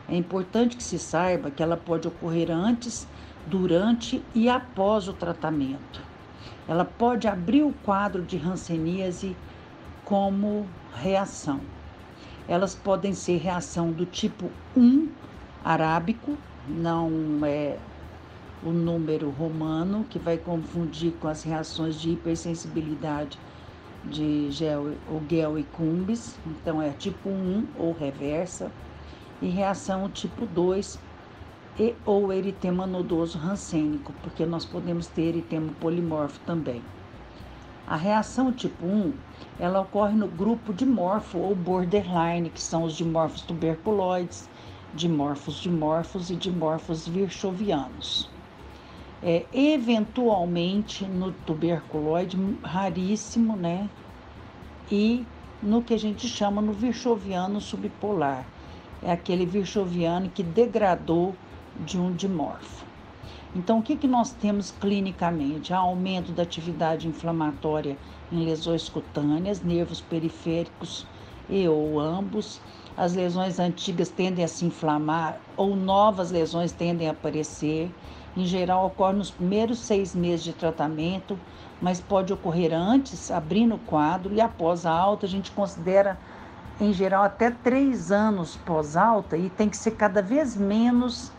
É 0.10 0.16
importante 0.16 0.76
que 0.76 0.84
se 0.84 1.00
saiba 1.00 1.50
que 1.50 1.64
ela 1.64 1.78
pode 1.78 2.08
ocorrer 2.08 2.52
antes 2.52 3.08
durante 3.46 4.22
e 4.36 4.50
após 4.50 5.08
o 5.08 5.14
tratamento. 5.14 6.02
Ela 6.68 6.84
pode 6.84 7.28
abrir 7.30 7.64
o 7.64 7.74
quadro 7.86 8.22
de 8.24 8.38
hanseníase 8.38 9.36
como 10.04 10.68
reação. 10.94 11.62
Elas 12.48 12.76
podem 12.76 13.14
ser 13.14 13.38
reação 13.38 13.92
do 13.92 14.06
tipo 14.06 14.50
1 14.76 15.10
arábico, 15.64 16.38
não 16.68 17.10
é 17.44 17.78
o 18.64 18.72
número 18.72 19.30
romano, 19.30 20.06
que 20.10 20.18
vai 20.18 20.38
confundir 20.38 21.14
com 21.14 21.28
as 21.28 21.44
reações 21.44 22.00
de 22.00 22.12
hipersensibilidade 22.12 23.38
de 24.04 24.50
gel, 24.52 24.94
gel 25.30 25.60
e 25.60 25.64
cumbis, 25.64 26.38
então 26.46 26.82
é 26.82 26.90
tipo 26.92 27.30
1 27.30 27.68
ou 27.78 27.94
reversa, 27.94 28.72
e 29.42 29.50
reação 29.50 30.10
tipo 30.10 30.46
2, 30.46 31.00
e 31.80 31.94
ou 32.06 32.34
eritema 32.34 32.88
nodoso 32.88 33.38
rancênico, 33.38 34.14
porque 34.24 34.46
nós 34.46 34.66
podemos 34.66 35.08
ter 35.08 35.24
eritema 35.24 35.72
polimorfo 35.80 36.40
também. 36.46 36.82
A 37.86 37.96
reação 37.96 38.52
tipo 38.52 38.86
1, 38.86 39.14
ela 39.60 39.82
ocorre 39.82 40.14
no 40.14 40.28
grupo 40.28 40.74
de 40.74 40.86
morfo 40.86 41.38
ou 41.38 41.56
borderline, 41.56 42.50
que 42.50 42.62
são 42.62 42.84
os 42.84 42.94
dimorfos 42.94 43.42
tuberculoides, 43.42 44.50
dimorfos 44.94 45.56
dimorfos 45.56 46.30
e 46.30 46.36
dimorfos 46.36 47.08
virchovianos. 47.08 48.30
É, 49.29 49.46
eventualmente 49.53 51.03
no 51.03 51.34
tuberculoide, 51.34 52.38
raríssimo, 52.63 53.57
né? 53.57 53.89
E 54.89 55.25
no 55.62 55.84
que 55.84 55.93
a 55.93 56.00
gente 56.00 56.29
chama 56.29 56.62
no 56.62 56.72
virchoviano 56.72 57.60
subpolar. 57.60 58.46
É 59.03 59.12
aquele 59.12 59.46
virchoviano 59.46 60.29
que 60.29 60.41
degradou 60.41 61.36
de 61.86 62.00
um 62.00 62.13
dimorfo. 62.13 62.86
Então, 63.53 63.79
o 63.79 63.84
que, 63.84 63.98
que 63.98 64.07
nós 64.07 64.31
temos 64.31 64.72
clinicamente? 64.72 65.74
Há 65.74 65.79
aumento 65.79 66.31
da 66.31 66.43
atividade 66.43 67.05
inflamatória 67.05 67.98
em 68.31 68.46
lesões 68.46 68.88
cutâneas, 68.88 69.62
nervos 69.62 70.00
periféricos 70.00 71.05
e 71.50 71.67
ou 71.67 72.00
ambos. 72.00 72.62
As 72.96 73.13
lesões 73.13 73.60
antigas 73.60 74.07
tendem 74.07 74.46
a 74.46 74.48
se 74.48 74.63
inflamar 74.63 75.41
ou 75.57 75.75
novas 75.75 76.31
lesões 76.31 76.72
tendem 76.72 77.10
a 77.10 77.12
aparecer. 77.12 77.91
Em 78.38 78.46
geral, 78.46 78.86
ocorre 78.86 79.13
nos 79.13 79.32
primeiros 79.32 79.79
seis 79.79 80.13
meses 80.13 80.44
de 80.44 80.53
tratamento, 80.53 81.39
mas 81.82 82.00
pode 82.00 82.32
ocorrer 82.32 82.72
antes, 82.72 83.32
abrindo 83.32 83.74
o 83.74 83.79
quadro, 83.79 84.32
e 84.32 84.39
após 84.39 84.86
a 84.86 84.91
alta, 84.91 85.25
a 85.25 85.29
gente 85.29 85.50
considera, 85.50 86.15
em 86.79 86.94
geral, 86.94 87.24
até 87.24 87.50
três 87.50 88.12
anos 88.12 88.56
pós-alta, 88.58 89.36
e 89.36 89.50
tem 89.50 89.67
que 89.67 89.75
ser 89.75 89.89
cada 89.96 90.22
vez 90.22 90.56
menos 90.56 91.32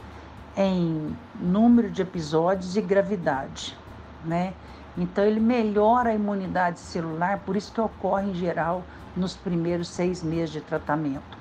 em 0.57 1.17
número 1.39 1.89
de 1.89 2.03
episódios 2.03 2.77
e 2.77 2.81
gravidade, 2.81 3.79
né? 4.25 4.53
Então 4.97 5.25
ele 5.25 5.39
melhora 5.39 6.11
a 6.11 6.15
imunidade 6.15 6.81
celular, 6.81 7.39
por 7.47 7.55
isso 7.57 7.73
que 7.73 7.81
ocorre 7.81 8.31
em 8.31 8.35
geral 8.35 8.83
nos 9.17 9.37
primeiros 9.37 9.87
seis 9.87 10.21
meses 10.21 10.51
de 10.51 10.61
tratamento. 10.61 11.39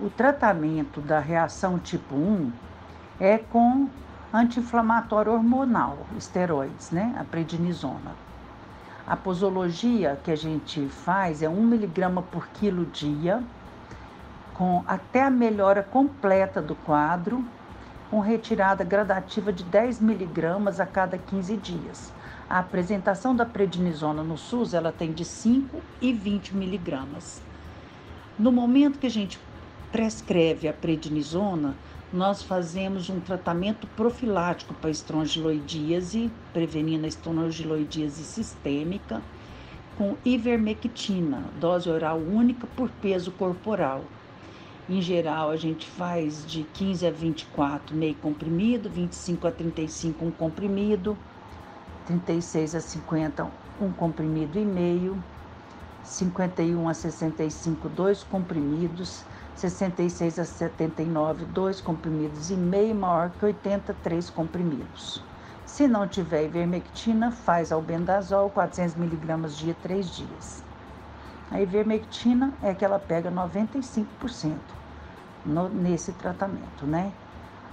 O 0.00 0.08
tratamento 0.08 1.02
da 1.02 1.20
reação 1.20 1.78
tipo 1.78 2.14
1 2.14 2.50
é 3.20 3.38
com 3.38 3.88
anti-inflamatório 4.32 5.32
hormonal, 5.32 5.98
esteroides, 6.16 6.90
né? 6.90 7.14
A 7.18 7.24
prednisona. 7.24 8.14
A 9.06 9.16
posologia 9.16 10.18
que 10.24 10.30
a 10.30 10.36
gente 10.36 10.88
faz 10.88 11.42
é 11.42 11.48
1 11.48 11.62
miligrama 11.62 12.22
por 12.22 12.48
quilo 12.48 12.84
dia, 12.86 13.42
com 14.54 14.82
até 14.86 15.22
a 15.22 15.30
melhora 15.30 15.82
completa 15.82 16.60
do 16.60 16.74
quadro 16.74 17.44
com 18.10 18.20
retirada 18.20 18.84
gradativa 18.84 19.52
de 19.52 19.64
10 19.64 20.00
miligramas 20.00 20.80
a 20.80 20.86
cada 20.86 21.18
15 21.18 21.56
dias. 21.56 22.12
A 22.48 22.60
apresentação 22.60 23.34
da 23.34 23.44
prednisona 23.44 24.22
no 24.22 24.38
SUS 24.38 24.74
ela 24.74 24.92
tem 24.92 25.12
de 25.12 25.24
5 25.24 25.80
e 26.00 26.12
20 26.12 26.54
miligramas. 26.54 27.42
No 28.38 28.52
momento 28.52 28.98
que 28.98 29.06
a 29.06 29.10
gente 29.10 29.40
prescreve 29.90 30.68
a 30.68 30.72
prednisona, 30.72 31.74
nós 32.16 32.42
fazemos 32.42 33.10
um 33.10 33.20
tratamento 33.20 33.86
profilático 33.88 34.72
para 34.72 34.88
estrongiloidíase, 34.88 36.30
prevenindo 36.50 37.04
a 37.04 37.08
estrongiloidíase 37.08 38.24
sistêmica, 38.24 39.20
com 39.98 40.16
ivermectina, 40.24 41.44
dose 41.60 41.90
oral 41.90 42.16
única 42.16 42.66
por 42.74 42.88
peso 43.02 43.30
corporal. 43.32 44.02
Em 44.88 45.02
geral, 45.02 45.50
a 45.50 45.56
gente 45.56 45.86
faz 45.86 46.46
de 46.46 46.62
15 46.62 47.06
a 47.06 47.10
24 47.10 47.94
meio 47.94 48.14
comprimido, 48.14 48.88
25 48.88 49.46
a 49.46 49.52
35 49.52 50.24
um 50.24 50.30
comprimido, 50.30 51.18
36 52.06 52.76
a 52.76 52.80
50 52.80 53.46
um 53.78 53.92
comprimido 53.92 54.58
e 54.58 54.64
meio, 54.64 55.22
51 56.06 56.88
a 56.88 56.94
65 56.94 57.88
dois 57.88 58.22
comprimidos, 58.22 59.24
66 59.56 60.38
a 60.38 60.44
79 60.44 61.44
dois 61.46 61.80
comprimidos 61.80 62.48
e 62.48 62.54
meio, 62.54 62.94
maior 62.94 63.30
que 63.30 63.44
83 63.44 64.30
comprimidos. 64.30 65.20
Se 65.64 65.88
não 65.88 66.06
tiver 66.06 66.44
ivermectina, 66.44 67.32
faz 67.32 67.72
albendazol 67.72 68.48
400 68.50 68.94
miligramas 68.94 69.56
dia, 69.58 69.74
3 69.82 70.08
dias. 70.08 70.62
A 71.50 71.60
ivermectina 71.60 72.54
é 72.62 72.72
que 72.72 72.84
ela 72.84 73.00
pega 73.00 73.30
95% 73.30 74.06
no, 75.44 75.68
nesse 75.68 76.12
tratamento, 76.12 76.86
né? 76.86 77.12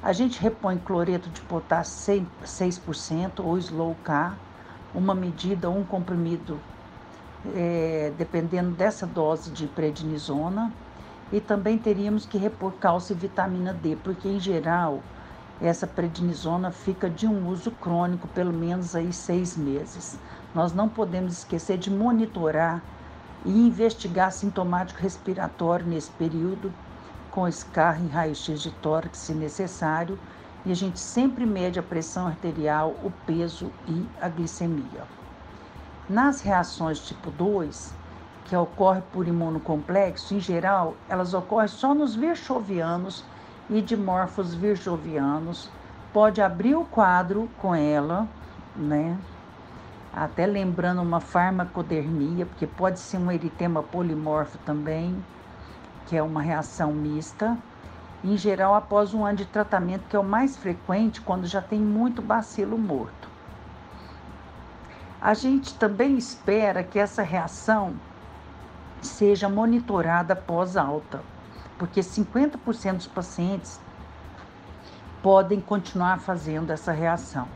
A 0.02 0.12
gente 0.12 0.42
repõe 0.42 0.80
cloreto 0.80 1.30
de 1.30 1.40
potássio 1.42 2.26
6% 2.44 3.40
ou 3.40 3.58
slow 3.60 3.96
K, 4.04 4.34
uma 4.94 5.14
medida, 5.14 5.70
um 5.70 5.84
comprimido, 5.84 6.60
é, 7.56 8.12
dependendo 8.18 8.72
dessa 8.72 9.06
dose 9.06 9.52
de 9.52 9.68
prednisona. 9.68 10.72
E 11.32 11.40
também 11.40 11.78
teríamos 11.78 12.26
que 12.26 12.38
repor 12.38 12.74
cálcio 12.74 13.14
e 13.14 13.18
vitamina 13.18 13.74
D, 13.74 13.96
porque 14.04 14.28
em 14.28 14.40
geral 14.40 15.02
essa 15.62 15.88
prednisona 15.88 16.72
fica 16.72 17.10
de 17.10 17.26
um 17.26 17.48
uso 17.48 17.72
crônico, 17.72 18.28
pelo 18.28 18.54
menos 18.54 18.96
aí 18.96 19.12
seis 19.14 19.56
meses. 19.56 20.18
Nós 20.54 20.74
não 20.74 20.90
podemos 20.90 21.40
esquecer 21.40 21.78
de 21.78 21.90
monitorar 21.90 22.82
e 23.46 23.68
investigar 23.68 24.32
sintomático 24.32 25.02
respiratório 25.02 25.86
nesse 25.86 26.12
período, 26.12 26.72
com 27.32 27.50
SCAR 27.52 28.00
e 28.04 28.08
raio-x 28.08 28.62
de 28.62 28.72
tórax, 28.72 29.18
se 29.18 29.34
necessário, 29.34 30.20
e 30.66 30.72
a 30.72 30.76
gente 30.76 31.00
sempre 31.00 31.46
mede 31.46 31.80
a 31.80 31.84
pressão 31.84 32.28
arterial, 32.28 32.96
o 33.04 33.12
peso 33.26 33.72
e 33.88 34.06
a 34.22 34.30
glicemia. 34.30 35.23
Nas 36.10 36.42
reações 36.42 37.00
tipo 37.00 37.32
2, 37.32 37.96
que 38.44 38.56
ocorre 38.58 39.02
por 39.14 39.26
imunocomplexo, 39.26 40.36
em 40.36 40.40
geral, 40.40 40.96
elas 41.08 41.34
ocorrem 41.34 41.70
só 41.70 41.94
nos 41.94 42.14
virchovianos 42.14 43.24
e 43.70 43.82
dimorfos 43.82 44.54
virchovianos. 44.54 45.70
Pode 46.12 46.42
abrir 46.42 46.76
o 46.76 46.84
quadro 46.84 47.50
com 47.58 47.74
ela, 47.74 48.28
né? 48.76 49.18
Até 50.14 50.46
lembrando 50.46 51.02
uma 51.02 51.22
farmacodermia, 51.22 52.46
porque 52.46 52.68
pode 52.68 53.00
ser 53.00 53.18
um 53.18 53.32
eritema 53.32 53.82
polimorfo 53.82 54.58
também, 54.60 55.16
que 56.06 56.18
é 56.18 56.22
uma 56.22 56.42
reação 56.42 56.92
mista. 56.92 57.58
Em 58.22 58.36
geral, 58.36 58.76
após 58.76 59.14
um 59.14 59.26
ano 59.26 59.38
de 59.38 59.46
tratamento, 59.46 60.04
que 60.10 60.18
é 60.18 60.20
o 60.20 60.24
mais 60.24 60.58
frequente 60.58 61.22
quando 61.22 61.48
já 61.48 61.62
tem 61.62 61.80
muito 61.80 62.22
bacilo 62.22 62.78
morto. 62.78 63.23
A 65.24 65.34
gente 65.34 65.74
também 65.76 66.18
espera 66.18 66.84
que 66.84 67.00
essa 67.00 67.24
reação 67.24 67.96
seja 69.02 69.48
monitorada 69.48 70.34
após 70.34 70.76
alta 70.76 71.22
porque 71.78 72.02
50% 72.02 72.96
dos 72.98 73.08
pacientes 73.08 73.80
podem 75.22 75.62
continuar 75.62 76.20
fazendo 76.20 76.72
essa 76.72 76.92
reação. 76.92 77.48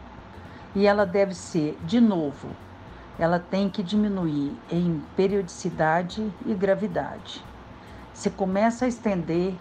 E 0.73 0.85
ela 0.85 1.05
deve 1.05 1.33
ser, 1.33 1.77
de 1.83 1.99
novo, 1.99 2.49
ela 3.19 3.39
tem 3.39 3.69
que 3.69 3.83
diminuir 3.83 4.57
em 4.71 5.03
periodicidade 5.15 6.31
e 6.45 6.53
gravidade. 6.53 7.43
Se 8.13 8.29
começa 8.29 8.85
a 8.85 8.87
estender, 8.87 9.53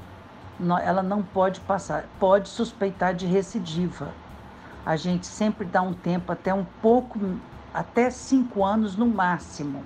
ela 0.83 1.03
não 1.03 1.23
pode 1.23 1.61
passar, 1.61 2.07
pode 2.21 2.49
suspeitar 2.49 3.15
de 3.15 3.27
recidiva. 3.27 4.13
A 4.85 4.97
gente 4.97 5.27
sempre 5.27 5.67
dá 5.67 5.83
um 5.83 5.93
tempo 5.93 6.31
até 6.33 6.55
um 6.55 6.65
pouco, 6.81 7.19
até 7.77 8.09
cinco 8.09 8.65
anos 8.65 8.97
no 8.97 9.07
máximo, 9.07 9.85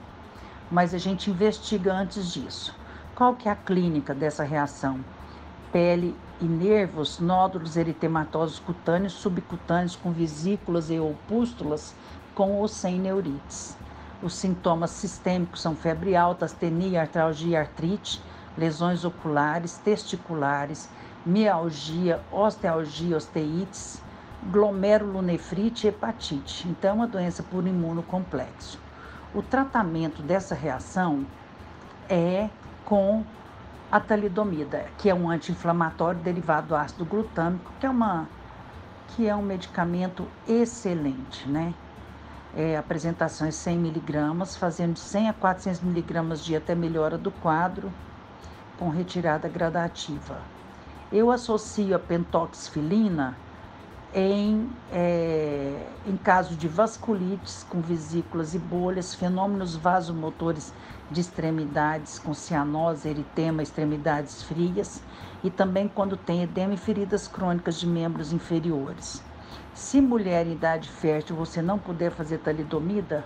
mas 0.70 0.94
a 0.94 0.98
gente 0.98 1.29
investiga 1.29 1.92
antes 1.92 2.33
disso. 2.33 2.72
Qual 3.16 3.35
que 3.35 3.48
é 3.48 3.53
a 3.53 3.57
clínica 3.57 4.14
dessa 4.14 4.44
reação? 4.44 5.05
Pele 5.72 6.16
e 6.40 6.44
nervos, 6.44 7.18
nódulos 7.18 7.76
eritematosos 7.76 8.61
cutâneos, 8.61 9.14
subcutâneos 9.14 9.96
com 9.96 10.12
vesículas 10.12 10.88
e 10.88 11.00
opústulas 11.00 11.92
com 12.33 12.53
ou 12.53 12.68
sem 12.68 12.96
neurites. 12.96 13.76
Os 14.22 14.35
sintomas 14.35 14.92
sistêmicos 14.92 15.61
são 15.61 15.74
febre 15.74 16.14
alta, 16.14 16.44
astenia, 16.44 17.00
artralgia, 17.00 17.59
artrite, 17.59 18.22
lesões 18.57 19.05
oculares, 19.05 19.79
testiculares, 19.79 20.88
mialgia, 21.26 22.20
ostealgia, 22.31 23.16
osteites, 23.16 24.00
glomerulonefrite 24.44 25.87
e 25.87 25.90
hepatite. 25.90 26.68
Então, 26.68 26.90
é 26.90 26.94
uma 26.94 27.07
doença 27.07 27.42
por 27.42 27.66
imunocomplexo. 27.66 28.79
O 29.35 29.42
tratamento 29.42 30.22
dessa 30.22 30.55
reação 30.55 31.26
é 32.09 32.48
com 32.85 33.24
a 33.90 34.00
talidomida, 34.00 34.87
que 34.98 35.11
é 35.11 35.14
um 35.14 35.29
anti-inflamatório 35.29 36.20
derivado 36.20 36.68
do 36.68 36.76
ácido 36.76 37.05
glutâmico, 37.05 37.72
que 37.79 37.87
é, 37.87 37.90
uma, 37.90 38.29
que 39.09 39.29
é 39.29 39.35
um 39.35 39.42
medicamento 39.42 40.26
excelente, 40.48 41.48
né? 41.48 41.74
É, 42.57 42.76
apresentações 42.76 43.55
100 43.55 43.79
miligramas, 43.79 44.57
fazendo 44.57 44.94
de 44.94 45.00
100 45.00 45.29
a 45.29 45.33
400 45.33 45.81
miligramas 45.83 46.44
dia 46.44 46.59
até 46.59 46.74
melhora 46.74 47.16
do 47.16 47.31
quadro, 47.31 47.92
com 48.79 48.88
retirada 48.88 49.48
gradativa. 49.48 50.38
Eu 51.12 51.31
associo 51.31 51.94
a 51.94 51.98
pentoxifilina 51.98 53.37
em, 54.14 54.68
é, 54.92 55.87
em 56.07 56.16
caso 56.16 56.57
de 56.57 56.66
vasculites 56.66 57.64
com 57.68 57.81
vesículas 57.81 58.55
e 58.55 58.59
bolhas, 58.59 59.14
fenômenos 59.14 59.77
vasomotores 59.77 60.73
de 61.11 61.20
extremidades 61.20 62.18
com 62.18 62.35
cianose, 62.35 63.09
eritema, 63.09 63.62
extremidades 63.62 64.42
frias 64.42 65.03
e 65.42 65.51
também 65.51 65.88
quando 65.88 66.16
tem 66.16 66.42
edema 66.42 66.75
e 66.75 66.77
feridas 66.77 67.29
crônicas 67.29 67.79
de 67.79 67.87
membros 67.87 68.33
inferiores. 68.33 69.23
Se 69.75 70.01
mulher 70.01 70.46
em 70.46 70.53
idade 70.53 70.88
fértil 70.88 71.37
você 71.37 71.62
não 71.62 71.79
puder 71.79 72.11
fazer 72.11 72.38
talidomida, 72.38 73.25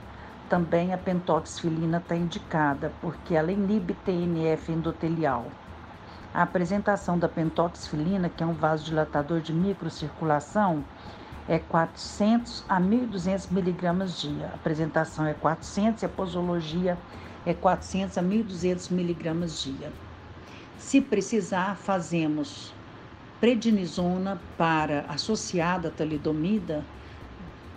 também 0.49 0.93
a 0.93 0.99
pentoxifilina 0.99 1.99
está 1.99 2.15
indicada, 2.15 2.93
porque 3.01 3.35
ela 3.35 3.51
inibe 3.51 3.95
TNF 4.05 4.71
endotelial. 4.71 5.47
A 6.35 6.43
apresentação 6.43 7.17
da 7.17 7.29
pentoxifilina, 7.29 8.29
que 8.29 8.43
é 8.43 8.47
um 8.47 8.55
vasodilatador 8.55 9.41
de 9.41 9.53
microcirculação, 9.53 10.85
é 11.47 11.61
400 11.61 12.65
a 12.69 12.81
1.200 12.81 13.53
miligramas 13.53 14.21
dia. 14.21 14.47
A 14.51 14.57
apresentação 14.57 15.27
é 15.27 15.33
400 15.33 16.03
e 16.03 16.07
a 16.07 16.09
posologia 16.09 16.99
é 17.47 17.55
400 17.55 18.19
a 18.19 18.23
1.200 18.25 18.91
miligramas 18.91 19.63
dia. 19.63 19.93
Se 20.77 21.01
precisar, 21.01 21.77
fazemos 21.77 22.75
prednisona 23.39 24.41
para 24.59 25.05
associada 25.09 25.87
à 25.87 25.91
talidomida 25.93 26.85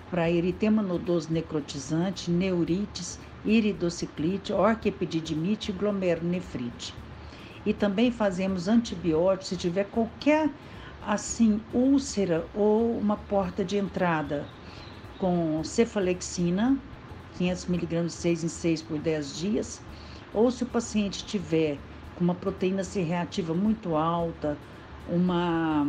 para 0.10 0.32
eritema 0.32 0.82
nodoso 0.82 1.32
necrotizante, 1.32 2.32
neurites, 2.32 3.20
iridociclite, 3.46 4.52
orquiepididimite 4.52 5.70
e 5.70 5.76
glomerulonefrite 5.76 6.96
e 7.66 7.74
também 7.74 8.12
fazemos 8.12 8.68
antibióticos 8.68 9.48
se 9.48 9.58
tiver 9.58 9.86
qualquer 9.86 10.50
assim 11.06 11.62
úlcera 11.74 12.46
ou 12.54 12.98
uma 12.98 13.16
porta 13.16 13.64
de 13.64 13.78
entrada 13.78 14.46
com 15.18 15.64
cefalexina, 15.64 16.78
500 17.38 17.66
miligramas 17.66 18.12
de 18.12 18.18
6 18.18 18.44
em 18.44 18.48
6 18.48 18.82
por 18.84 19.00
10 19.00 19.38
dias, 19.38 19.82
ou 20.34 20.52
se 20.52 20.64
o 20.64 20.68
paciente 20.68 21.26
tiver 21.26 21.78
com 22.16 22.24
uma 22.24 22.36
proteína 22.36 22.84
C 22.84 23.02
reativa 23.02 23.54
muito 23.54 23.96
alta, 23.96 24.58
uma, 25.08 25.88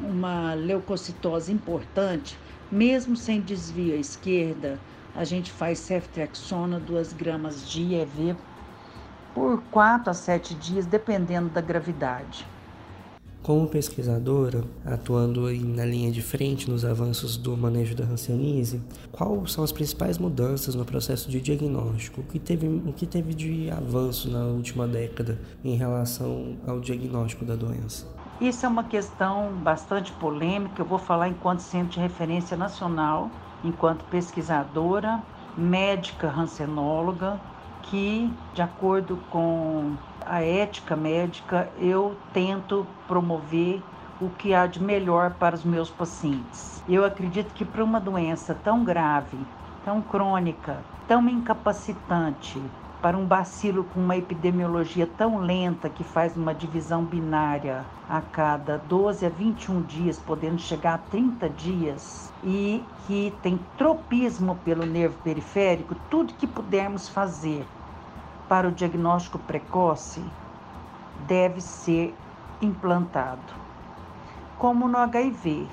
uma 0.00 0.54
leucocitose 0.54 1.52
importante, 1.52 2.38
mesmo 2.70 3.16
sem 3.16 3.40
desvio 3.40 3.94
à 3.94 3.96
esquerda, 3.96 4.80
a 5.14 5.24
gente 5.24 5.50
faz 5.50 5.78
ceftriaxona 5.78 6.80
2 6.80 7.12
gramas 7.12 7.68
dia 7.68 8.02
EV 8.02 8.36
por 9.36 9.60
4 9.70 10.10
a 10.10 10.14
7 10.14 10.54
dias, 10.54 10.86
dependendo 10.86 11.50
da 11.50 11.60
gravidade. 11.60 12.46
Como 13.42 13.68
pesquisadora, 13.68 14.64
atuando 14.82 15.42
na 15.52 15.84
linha 15.84 16.10
de 16.10 16.22
frente 16.22 16.70
nos 16.70 16.86
avanços 16.86 17.36
do 17.36 17.54
manejo 17.54 17.94
da 17.94 18.04
hanseníase, 18.04 18.82
quais 19.12 19.52
são 19.52 19.62
as 19.62 19.70
principais 19.70 20.16
mudanças 20.16 20.74
no 20.74 20.86
processo 20.86 21.30
de 21.30 21.38
diagnóstico? 21.38 22.22
O 22.22 22.24
que 22.24 22.38
teve, 22.38 22.66
o 22.66 22.92
que 22.94 23.04
teve 23.04 23.34
de 23.34 23.70
avanço 23.70 24.30
na 24.30 24.42
última 24.46 24.88
década 24.88 25.38
em 25.62 25.76
relação 25.76 26.56
ao 26.66 26.80
diagnóstico 26.80 27.44
da 27.44 27.54
doença? 27.54 28.06
Isso 28.40 28.64
é 28.64 28.68
uma 28.70 28.84
questão 28.84 29.52
bastante 29.62 30.12
polêmica. 30.12 30.80
Eu 30.80 30.86
vou 30.86 30.98
falar 30.98 31.28
enquanto 31.28 31.60
centro 31.60 31.92
de 31.92 32.00
referência 32.00 32.56
nacional, 32.56 33.30
enquanto 33.62 34.02
pesquisadora, 34.06 35.22
médica 35.58 36.26
hansenóloga, 36.26 37.38
que, 37.90 38.30
de 38.54 38.62
acordo 38.62 39.16
com 39.30 39.94
a 40.24 40.42
ética 40.42 40.96
médica, 40.96 41.70
eu 41.78 42.16
tento 42.32 42.86
promover 43.06 43.82
o 44.20 44.28
que 44.30 44.54
há 44.54 44.66
de 44.66 44.82
melhor 44.82 45.34
para 45.34 45.54
os 45.54 45.64
meus 45.64 45.90
pacientes. 45.90 46.82
Eu 46.88 47.04
acredito 47.04 47.52
que 47.54 47.64
para 47.64 47.84
uma 47.84 48.00
doença 48.00 48.54
tão 48.54 48.84
grave, 48.84 49.38
tão 49.84 50.00
crônica, 50.00 50.78
tão 51.06 51.28
incapacitante, 51.28 52.60
para 53.00 53.16
um 53.16 53.26
bacilo 53.26 53.84
com 53.84 54.00
uma 54.00 54.16
epidemiologia 54.16 55.06
tão 55.06 55.38
lenta 55.38 55.88
que 55.88 56.02
faz 56.02 56.36
uma 56.36 56.54
divisão 56.54 57.04
binária 57.04 57.84
a 58.08 58.20
cada 58.20 58.78
12 58.78 59.26
a 59.26 59.28
21 59.28 59.82
dias, 59.82 60.18
podendo 60.18 60.58
chegar 60.58 60.94
a 60.94 60.98
30 60.98 61.48
dias, 61.50 62.32
e 62.42 62.82
que 63.06 63.34
tem 63.42 63.60
tropismo 63.76 64.56
pelo 64.64 64.86
nervo 64.86 65.16
periférico, 65.22 65.94
tudo 66.10 66.34
que 66.34 66.46
pudermos 66.46 67.08
fazer 67.08 67.66
para 68.48 68.68
o 68.68 68.72
diagnóstico 68.72 69.38
precoce 69.40 70.22
deve 71.26 71.60
ser 71.60 72.14
implantado. 72.60 73.54
Como 74.58 74.88
no 74.88 74.98
HIV. 74.98 75.66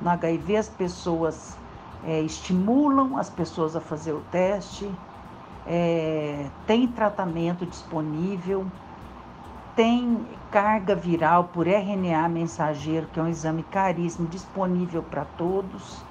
No 0.00 0.10
HIV, 0.10 0.56
as 0.56 0.68
pessoas 0.68 1.56
é, 2.04 2.20
estimulam 2.22 3.16
as 3.16 3.30
pessoas 3.30 3.76
a 3.76 3.80
fazer 3.80 4.12
o 4.12 4.22
teste, 4.30 4.90
é, 5.66 6.46
tem 6.66 6.86
tratamento 6.86 7.66
disponível, 7.66 8.66
tem 9.76 10.26
carga 10.50 10.94
viral 10.94 11.44
por 11.44 11.66
RNA 11.66 12.28
mensageiro, 12.28 13.06
que 13.12 13.20
é 13.20 13.22
um 13.22 13.28
exame 13.28 13.62
caríssimo, 13.62 14.26
disponível 14.28 15.02
para 15.02 15.24
todos, 15.36 16.02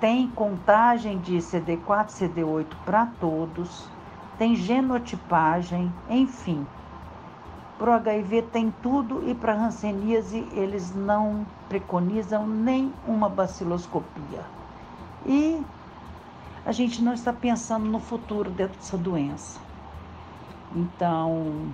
tem 0.00 0.28
contagem 0.28 1.18
de 1.18 1.36
CD4, 1.38 2.08
CD8 2.08 2.66
para 2.84 3.06
todos, 3.20 3.88
tem 4.38 4.54
genotipagem, 4.54 5.92
enfim. 6.10 6.66
Para 7.78 7.90
o 7.90 7.94
HIV 7.94 8.42
tem 8.42 8.72
tudo 8.82 9.28
e 9.28 9.34
para 9.34 9.52
a 9.52 9.66
hanseníase 9.66 10.46
eles 10.52 10.94
não 10.94 11.46
preconizam 11.68 12.46
nem 12.46 12.92
uma 13.06 13.28
baciloscopia. 13.28 14.42
E 15.26 15.62
a 16.66 16.72
gente 16.72 17.02
não 17.02 17.12
está 17.12 17.32
pensando 17.32 17.84
no 17.84 18.00
futuro 18.00 18.50
dessa 18.50 18.96
doença. 18.96 19.60
Então, 20.74 21.72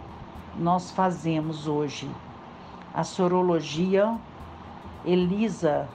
nós 0.57 0.91
fazemos 0.91 1.69
hoje 1.69 2.11
a 2.93 3.05
sorologia 3.05 4.17
ELISA 5.05 5.89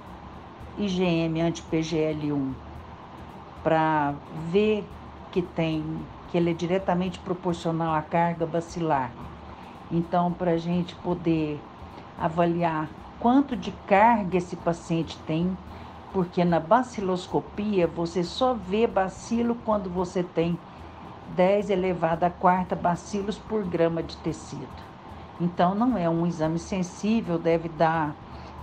IgM 0.78 1.42
anti-PGL1 1.42 2.54
para 3.64 4.14
ver 4.52 4.88
que 5.32 5.42
tem 5.42 5.84
que 6.30 6.38
ele 6.38 6.52
é 6.52 6.54
diretamente 6.54 7.20
proporcional 7.20 7.94
à 7.94 8.02
carga 8.02 8.46
bacilar. 8.46 9.12
Então, 9.92 10.32
para 10.32 10.52
a 10.52 10.58
gente 10.58 10.96
poder 10.96 11.62
avaliar 12.20 12.90
quanto 13.20 13.56
de 13.56 13.72
carga 13.88 14.38
esse 14.38 14.56
paciente 14.56 15.18
tem, 15.28 15.56
porque 16.16 16.46
na 16.46 16.62
baciloscopia 16.62 17.88
você 17.88 18.24
só 18.24 18.54
vê 18.54 18.88
bacilo 18.88 19.54
quando 19.66 19.90
você 19.90 20.24
tem 20.24 20.58
10 21.36 21.70
elevado 21.70 22.24
a 22.24 22.30
quarta 22.30 22.74
bacilos 22.74 23.38
por 23.38 23.66
grama 23.66 24.02
de 24.02 24.16
tecido. 24.16 24.66
Então 25.42 25.76
não 25.76 25.98
é 25.98 26.10
um 26.10 26.26
exame 26.26 26.58
sensível, 26.58 27.38
deve 27.38 27.68
dar 27.68 28.16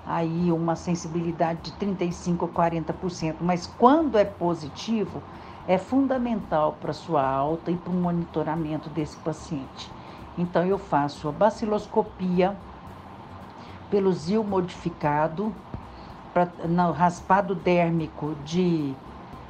aí 0.06 0.50
uma 0.50 0.74
sensibilidade 0.74 1.60
de 1.60 1.72
35 1.72 2.46
a 2.46 2.48
40%, 2.48 3.36
mas 3.42 3.66
quando 3.66 4.16
é 4.16 4.24
positivo, 4.24 5.22
é 5.68 5.76
fundamental 5.76 6.78
para 6.80 6.94
sua 6.94 7.22
alta 7.22 7.70
e 7.70 7.76
para 7.76 7.92
o 7.92 7.94
monitoramento 7.94 8.88
desse 8.88 9.18
paciente. 9.18 9.92
Então 10.38 10.64
eu 10.64 10.78
faço 10.78 11.28
a 11.28 11.32
baciloscopia 11.32 12.56
pelo 13.90 14.10
ZIL 14.10 14.42
modificado 14.42 15.54
pra, 16.32 16.48
no 16.66 16.92
raspado 16.92 17.54
dérmico 17.54 18.34
de 18.44 18.94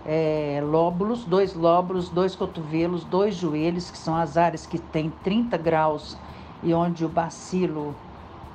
é, 0.05 0.61
lóbulos, 0.64 1.25
dois 1.25 1.55
lóbulos, 1.55 2.09
dois 2.09 2.35
cotovelos, 2.35 3.05
dois 3.05 3.35
joelhos, 3.35 3.90
que 3.90 3.99
são 3.99 4.16
as 4.16 4.37
áreas 4.37 4.66
que 4.66 4.79
têm 4.79 5.11
30 5.23 5.57
graus 5.57 6.16
e 6.62 6.75
onde 6.75 7.05
o 7.05 7.09
bacilo 7.09 7.95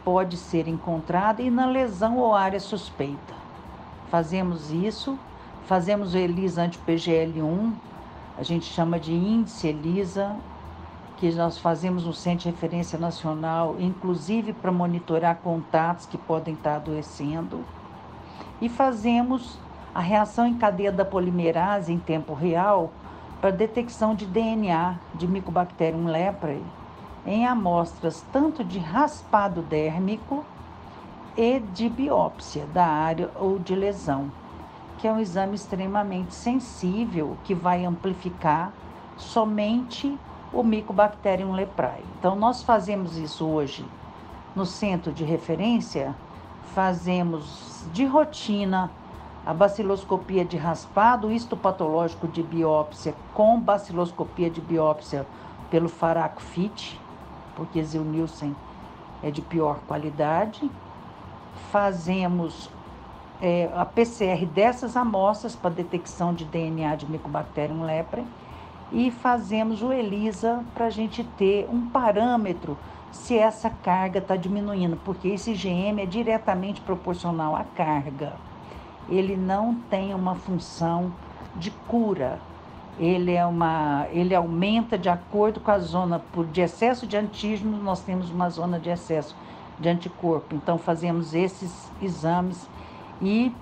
pode 0.04 0.38
ser 0.38 0.68
encontrado, 0.68 1.42
e 1.42 1.50
na 1.50 1.66
lesão 1.66 2.18
ou 2.18 2.34
área 2.34 2.60
suspeita. 2.60 3.36
Fazemos 4.10 4.72
isso, 4.72 5.20
fazemos 5.66 6.14
o 6.14 6.18
ELISA 6.18 6.64
anti-PGL1, 6.64 7.74
a 8.38 8.44
gente 8.44 8.66
chama 8.66 8.98
de 8.98 9.12
índice 9.12 9.68
ELISA, 9.68 10.34
que 11.18 11.30
nós 11.32 11.58
fazemos 11.58 12.06
no 12.06 12.14
Centro 12.14 12.44
de 12.44 12.52
Referência 12.52 12.98
Nacional, 12.98 13.76
inclusive 13.80 14.54
para 14.54 14.72
monitorar 14.72 15.38
contatos 15.38 16.06
que 16.06 16.18
podem 16.18 16.54
estar 16.54 16.76
adoecendo 16.76 17.66
e 18.62 18.70
fazemos 18.70 19.60
a 19.94 20.00
reação 20.00 20.46
em 20.46 20.56
cadeia 20.56 20.92
da 20.92 21.06
polimerase 21.06 21.92
em 21.92 22.00
tempo 22.00 22.34
real 22.34 22.92
para 23.42 23.52
detecção 23.52 24.16
de 24.16 24.26
DNA 24.26 24.96
de 25.14 25.28
Mycobacterium 25.28 26.08
leprae 26.08 26.64
em 27.26 27.46
amostras 27.46 28.26
tanto 28.32 28.64
de 28.64 28.80
raspado 28.80 29.62
dérmico 29.62 30.46
e 31.36 31.60
de 31.60 31.90
biópsia 31.90 32.66
da 32.74 32.86
área 32.86 33.30
ou 33.36 33.60
de 33.60 33.76
lesão, 33.76 34.32
que 34.98 35.08
é 35.08 35.12
um 35.12 35.20
exame 35.20 35.56
extremamente 35.56 36.34
sensível 36.34 37.38
que 37.44 37.54
vai 37.54 37.86
amplificar 37.86 38.72
somente 39.18 40.18
o 40.54 40.64
Mycobacterium 40.64 41.52
leprae. 41.52 42.04
Então 42.18 42.36
nós 42.36 42.64
fazemos 42.64 43.18
isso 43.18 43.46
hoje 43.46 43.86
no 44.56 44.66
centro 44.66 45.12
de 45.12 45.24
referência, 45.24 46.16
fazemos 46.74 47.86
de 47.94 48.06
rotina 48.06 48.92
a 49.46 49.54
baciloscopia 49.54 50.44
de 50.44 50.58
raspado 50.58 51.32
histopatológico 51.32 52.28
de 52.28 52.44
biópsia 52.44 53.16
com 53.34 53.60
baciloscopia 53.60 54.50
de 54.50 54.60
biópsia 54.60 55.26
pelo 55.72 55.88
Faraco 55.88 56.42
Fit, 56.42 57.00
porque 57.56 57.82
Zilnilsen 57.82 58.56
é 59.24 59.32
de 59.32 59.42
pior 59.42 59.80
qualidade. 59.88 60.70
Fazemos 61.72 62.70
é, 63.42 63.70
a 63.74 63.86
PCR 63.86 64.46
dessas 64.46 64.98
amostras 64.98 65.56
para 65.56 65.70
detecção 65.70 66.34
de 66.34 66.44
DNA 66.46 66.96
de 66.96 67.10
Mycobacterium 67.10 67.84
leprae 67.84 68.26
e 68.92 69.12
fazemos 69.12 69.82
o 69.82 69.92
ELISA 69.92 70.64
para 70.74 70.86
a 70.86 70.90
gente 70.90 71.24
ter 71.38 71.68
um 71.72 71.88
parâmetro 71.90 72.78
se 73.12 73.38
essa 73.38 73.70
carga 73.70 74.20
está 74.20 74.36
diminuindo, 74.36 74.98
porque 75.04 75.28
esse 75.30 75.52
IgM 75.52 76.02
é 76.02 76.06
diretamente 76.06 76.82
proporcional 76.82 77.56
à 77.56 77.64
carga. 77.64 78.34
Ele 79.10 79.36
não 79.36 79.76
tem 79.90 80.14
uma 80.14 80.36
função 80.36 81.12
de 81.56 81.72
cura. 81.72 82.40
Ele, 83.00 83.34
é 83.34 83.46
uma, 83.46 84.08
ele 84.12 84.34
aumenta 84.34 84.98
de 84.98 85.08
acordo 85.08 85.60
com 85.60 85.72
a 85.72 85.80
zona, 85.80 86.20
por 86.20 86.46
de 86.46 86.62
excesso 86.62 87.06
de 87.06 87.16
antígeno, 87.16 87.78
nós 87.78 88.02
temos 88.02 88.30
uma 88.30 88.50
zona 88.50 88.80
de 88.80 88.90
excesso 88.90 89.36
de 89.80 89.88
anticorpo. 89.88 90.56
Então, 90.56 90.78
fazemos 90.78 91.34
esses 91.36 91.92
exames 92.02 92.68
e 93.22 93.54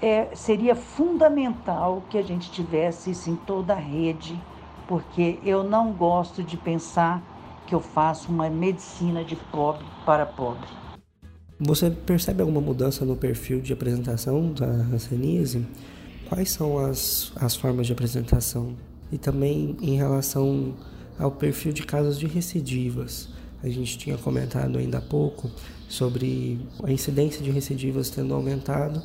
é, 0.00 0.28
seria 0.34 0.74
fundamental 0.74 2.02
que 2.08 2.18
a 2.18 2.22
gente 2.22 2.50
tivesse 2.50 3.10
isso 3.10 3.30
em 3.30 3.36
toda 3.36 3.72
a 3.72 3.78
rede, 3.78 4.40
porque 4.86 5.38
eu 5.44 5.64
não 5.64 5.92
gosto 5.92 6.42
de 6.42 6.56
pensar 6.56 7.22
que 7.74 7.76
eu 7.76 7.80
faço 7.80 8.30
uma 8.30 8.48
medicina 8.48 9.24
de 9.24 9.34
pobre 9.34 9.84
para 10.06 10.24
pobre. 10.24 10.68
Você 11.58 11.90
percebe 11.90 12.40
alguma 12.40 12.60
mudança 12.60 13.04
no 13.04 13.16
perfil 13.16 13.60
de 13.60 13.72
apresentação 13.72 14.52
da 14.52 14.66
hanseníase? 14.66 15.66
Quais 16.28 16.50
são 16.50 16.78
as, 16.78 17.32
as 17.34 17.56
formas 17.56 17.88
de 17.88 17.92
apresentação? 17.92 18.76
E 19.10 19.18
também 19.18 19.76
em 19.82 19.96
relação 19.96 20.74
ao 21.18 21.32
perfil 21.32 21.72
de 21.72 21.82
casos 21.82 22.16
de 22.16 22.26
recidivas. 22.26 23.28
A 23.60 23.68
gente 23.68 23.98
tinha 23.98 24.16
comentado 24.16 24.78
ainda 24.78 24.98
há 24.98 25.02
pouco 25.02 25.50
sobre 25.88 26.60
a 26.84 26.92
incidência 26.92 27.42
de 27.42 27.50
recidivas 27.50 28.08
tendo 28.08 28.34
aumentado. 28.34 29.02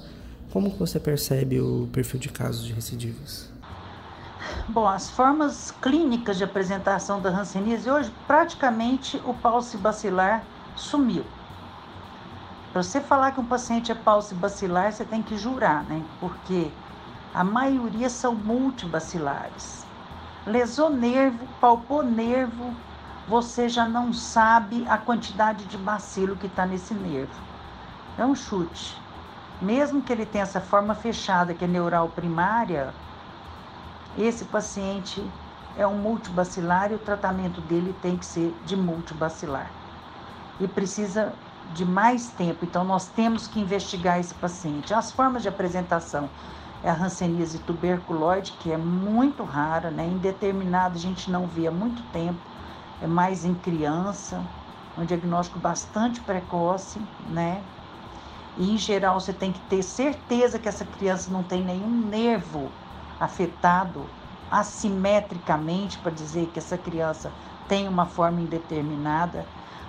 Como 0.52 0.70
você 0.70 1.00
percebe 1.00 1.60
o 1.60 1.88
perfil 1.92 2.20
de 2.20 2.30
casos 2.30 2.66
de 2.66 2.74
recidivas? 2.74 3.50
Bom, 4.72 4.88
as 4.88 5.10
formas 5.10 5.72
clínicas 5.72 6.38
de 6.38 6.44
apresentação 6.44 7.20
da 7.20 7.32
hanseníase 7.32 7.90
hoje, 7.90 8.14
praticamente 8.28 9.18
o 9.26 9.34
bacilar 9.80 10.44
sumiu. 10.76 11.26
Para 12.72 12.84
você 12.84 13.02
falar 13.02 13.32
que 13.32 13.40
um 13.40 13.46
paciente 13.46 13.92
é 13.92 13.96
bacilar, 14.36 14.94
você 14.94 15.04
tem 15.04 15.24
que 15.24 15.36
jurar, 15.36 15.84
né? 15.86 16.06
Porque 16.20 16.72
a 17.34 17.44
maioria 17.44 18.12
são 18.12 18.36
multibacilares. 18.36 19.88
Lesou 20.46 20.92
nervo, 20.92 21.48
palpou 21.60 22.04
nervo, 22.04 22.72
você 23.28 23.68
já 23.68 23.90
não 23.90 24.14
sabe 24.14 24.86
a 24.88 25.00
quantidade 25.00 25.66
de 25.66 25.80
bacilo 25.80 26.38
que 26.38 26.46
está 26.46 26.68
nesse 26.68 26.94
nervo. 26.94 27.42
É 28.20 28.24
um 28.24 28.36
chute. 28.36 29.02
Mesmo 29.60 30.04
que 30.04 30.14
ele 30.14 30.28
tenha 30.28 30.44
essa 30.44 30.62
forma 30.62 30.94
fechada, 30.94 31.56
que 31.56 31.66
é 31.66 31.68
neural 31.68 32.10
primária, 32.10 32.94
esse 34.18 34.46
paciente 34.46 35.24
é 35.78 35.86
um 35.86 35.98
multibacilar 35.98 36.92
e 36.92 36.96
o 36.96 37.00
tratamento 37.00 37.62
dele 37.62 37.96
tem 38.02 38.18
que 38.18 38.26
ser 38.26 38.54
de 38.66 38.76
multibacilar. 38.76 39.72
E 40.60 40.68
precisa 40.68 41.34
de 41.74 41.86
mais 41.86 42.30
tempo, 42.30 42.66
então 42.66 42.84
nós 42.84 43.08
temos 43.08 43.48
que 43.48 43.60
investigar 43.60 44.20
esse 44.20 44.34
paciente. 44.34 44.94
As 44.94 45.12
formas 45.12 45.44
de 45.44 45.48
apresentação 45.48 46.30
é 46.84 46.90
a 46.90 46.94
hanseníase 46.94 47.60
tuberculoide, 47.60 48.54
que 48.60 48.72
é 48.72 48.78
muito 48.78 49.44
rara, 49.44 49.92
né? 49.92 50.06
Indeterminada 50.08 50.96
a 50.96 51.00
gente 51.00 51.30
não 51.30 51.46
há 51.46 51.72
muito 51.72 52.02
tempo, 52.12 52.40
é 53.02 53.08
mais 53.08 53.46
em 53.46 53.54
criança, 53.54 54.42
um 54.98 55.06
diagnóstico 55.06 55.60
bastante 55.60 56.20
precoce, 56.22 57.00
né? 57.30 57.62
E 58.58 58.74
em 58.74 58.78
geral 58.78 59.20
você 59.20 59.32
tem 59.32 59.54
que 59.54 59.60
ter 59.62 59.84
certeza 59.84 60.60
que 60.60 60.68
essa 60.68 60.84
criança 60.84 61.32
não 61.32 61.44
tem 61.44 61.64
nenhum 61.64 61.90
nervo 62.08 62.70
afetado 63.20 64.06
assimetricamente 64.50 65.98
para 66.00 66.12
dizer 66.12 66.48
que 66.48 66.60
essa 66.60 66.78
criança 66.78 67.32
tem 67.68 67.88
uma 67.88 68.06
forma 68.06 68.42
indeterminada. 68.42 69.46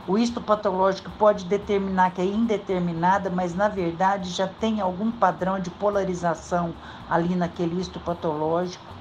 O 0.06 0.18
histopatológico 0.18 1.10
pode 1.12 1.44
determinar 1.44 2.10
que 2.10 2.20
é 2.20 2.24
indeterminada, 2.24 3.30
mas 3.30 3.54
na 3.54 3.68
verdade 3.68 4.30
já 4.30 4.48
tem 4.48 4.80
algum 4.80 5.10
padrão 5.10 5.60
de 5.60 5.70
polarização 5.70 6.74
ali 7.08 7.34
naquele 7.34 7.80
histopatológico, 7.80 8.92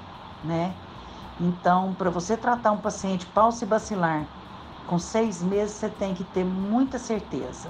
né? 0.44 0.74
Então, 1.39 1.94
para 1.94 2.10
você 2.10 2.36
tratar 2.36 2.72
um 2.72 2.78
paciente 2.78 3.26
paucibacilar 3.26 4.26
com 4.88 5.00
seis 5.00 5.42
meses, 5.42 5.76
você 5.76 5.89
tem 5.89 6.13
que 6.13 6.24
ter 6.24 6.44
muita 6.44 7.00
certeza. 7.00 7.70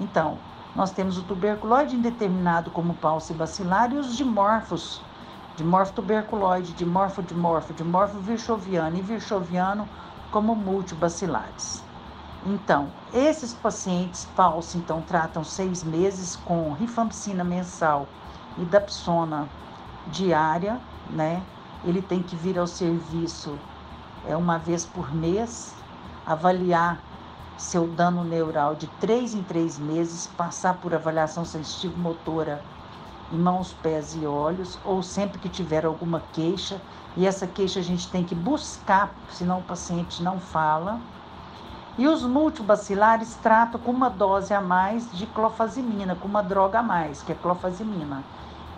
Então, 0.00 0.38
nós 0.74 0.92
temos 0.92 1.18
o 1.18 1.22
tuberculose 1.22 1.94
indeterminado 1.94 2.70
como 2.70 2.94
paucibacilar 2.94 3.92
e 3.92 3.96
os 3.96 4.16
dimorfos 4.16 5.02
de 5.56 5.64
morfotuberculoide, 5.64 6.72
de 6.72 6.84
morfodimorfo, 6.84 7.72
de 7.74 7.84
morfovirchoviano 7.84 8.96
e 8.96 9.02
virchoviano 9.02 9.88
como 10.30 10.54
multibacilares. 10.54 11.84
Então, 12.44 12.88
esses 13.12 13.52
pacientes 13.52 14.24
falsos, 14.34 14.74
então, 14.74 15.00
tratam 15.02 15.44
seis 15.44 15.84
meses 15.84 16.36
com 16.36 16.72
rifampicina 16.72 17.44
mensal 17.44 18.08
e 18.58 18.64
dapsona 18.64 19.48
diária, 20.06 20.80
né? 21.10 21.42
Ele 21.84 22.02
tem 22.02 22.22
que 22.22 22.34
vir 22.34 22.58
ao 22.58 22.66
serviço 22.66 23.56
é, 24.24 24.36
uma 24.36 24.58
vez 24.58 24.84
por 24.84 25.14
mês, 25.14 25.74
avaliar 26.26 26.98
seu 27.56 27.86
dano 27.86 28.24
neural 28.24 28.74
de 28.74 28.86
três 28.98 29.34
em 29.34 29.42
três 29.42 29.78
meses, 29.78 30.26
passar 30.26 30.74
por 30.80 30.94
avaliação 30.94 31.44
sensitiva 31.44 31.96
motora 31.96 32.64
em 32.64 32.81
mãos, 33.32 33.72
pés 33.82 34.14
e 34.14 34.26
olhos, 34.26 34.78
ou 34.84 35.02
sempre 35.02 35.38
que 35.38 35.48
tiver 35.48 35.84
alguma 35.84 36.22
queixa, 36.32 36.80
e 37.16 37.26
essa 37.26 37.46
queixa 37.46 37.80
a 37.80 37.82
gente 37.82 38.08
tem 38.10 38.24
que 38.24 38.34
buscar, 38.34 39.14
senão 39.30 39.58
o 39.58 39.62
paciente 39.62 40.22
não 40.22 40.38
fala. 40.38 41.00
E 41.98 42.08
os 42.08 42.22
multibacilares 42.22 43.34
tratam 43.42 43.80
com 43.80 43.90
uma 43.90 44.08
dose 44.08 44.54
a 44.54 44.60
mais 44.60 45.10
de 45.12 45.26
clofazimina, 45.26 46.14
com 46.14 46.26
uma 46.26 46.42
droga 46.42 46.78
a 46.78 46.82
mais, 46.82 47.22
que 47.22 47.32
é 47.32 47.34
clofazimina. 47.34 48.22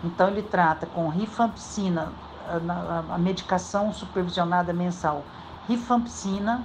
Então 0.02 0.28
ele 0.28 0.42
trata 0.42 0.86
com 0.86 1.08
rifampicina, 1.08 2.12
a, 3.10 3.18
medicação 3.18 3.92
supervisionada 3.92 4.72
mensal, 4.72 5.24
rifampicina 5.68 6.62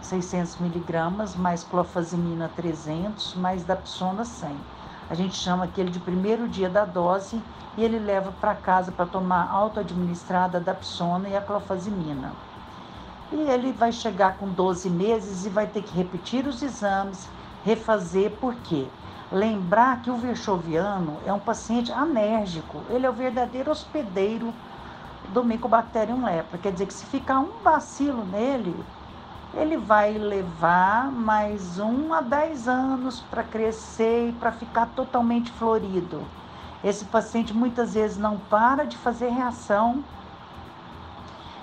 600 0.00 0.58
miligramas, 0.58 1.36
mais 1.36 1.62
clofazimina 1.62 2.50
300, 2.56 3.34
mais 3.36 3.64
dapsona 3.64 4.24
100 4.24 4.81
a 5.12 5.14
gente 5.14 5.36
chama 5.36 5.64
aquele 5.64 5.90
de 5.90 6.00
primeiro 6.00 6.48
dia 6.48 6.70
da 6.70 6.86
dose 6.86 7.38
e 7.76 7.84
ele 7.84 7.98
leva 7.98 8.32
para 8.40 8.54
casa 8.54 8.90
para 8.90 9.04
tomar 9.04 9.46
auto-administrada 9.50 10.58
da 10.58 10.72
psona 10.72 11.28
e 11.28 11.36
a 11.36 11.40
clofazimina. 11.42 12.32
E 13.30 13.36
ele 13.36 13.72
vai 13.72 13.92
chegar 13.92 14.38
com 14.38 14.48
12 14.48 14.88
meses 14.88 15.44
e 15.44 15.50
vai 15.50 15.66
ter 15.66 15.82
que 15.82 15.94
repetir 15.94 16.46
os 16.46 16.62
exames, 16.62 17.28
refazer, 17.62 18.30
por 18.40 18.54
quê? 18.54 18.86
Lembrar 19.30 20.00
que 20.00 20.10
o 20.10 20.16
verchoviano 20.16 21.18
é 21.26 21.32
um 21.32 21.38
paciente 21.38 21.92
anérgico, 21.92 22.80
ele 22.88 23.04
é 23.04 23.10
o 23.10 23.12
verdadeiro 23.12 23.70
hospedeiro 23.70 24.50
do 25.28 25.44
Mycobacterium 25.44 26.24
lepra. 26.24 26.56
Quer 26.56 26.72
dizer 26.72 26.86
que 26.86 26.94
se 26.94 27.04
ficar 27.04 27.38
um 27.38 27.50
bacilo 27.62 28.24
nele, 28.24 28.74
ele 29.54 29.76
vai 29.76 30.12
levar 30.12 31.10
mais 31.12 31.78
um 31.78 32.12
a 32.14 32.22
dez 32.22 32.66
anos 32.66 33.20
para 33.30 33.42
crescer 33.42 34.30
e 34.30 34.32
para 34.32 34.50
ficar 34.50 34.86
totalmente 34.96 35.50
florido. 35.52 36.22
Esse 36.82 37.04
paciente 37.04 37.52
muitas 37.52 37.94
vezes 37.94 38.16
não 38.16 38.38
para 38.38 38.84
de 38.84 38.96
fazer 38.96 39.28
reação, 39.28 40.02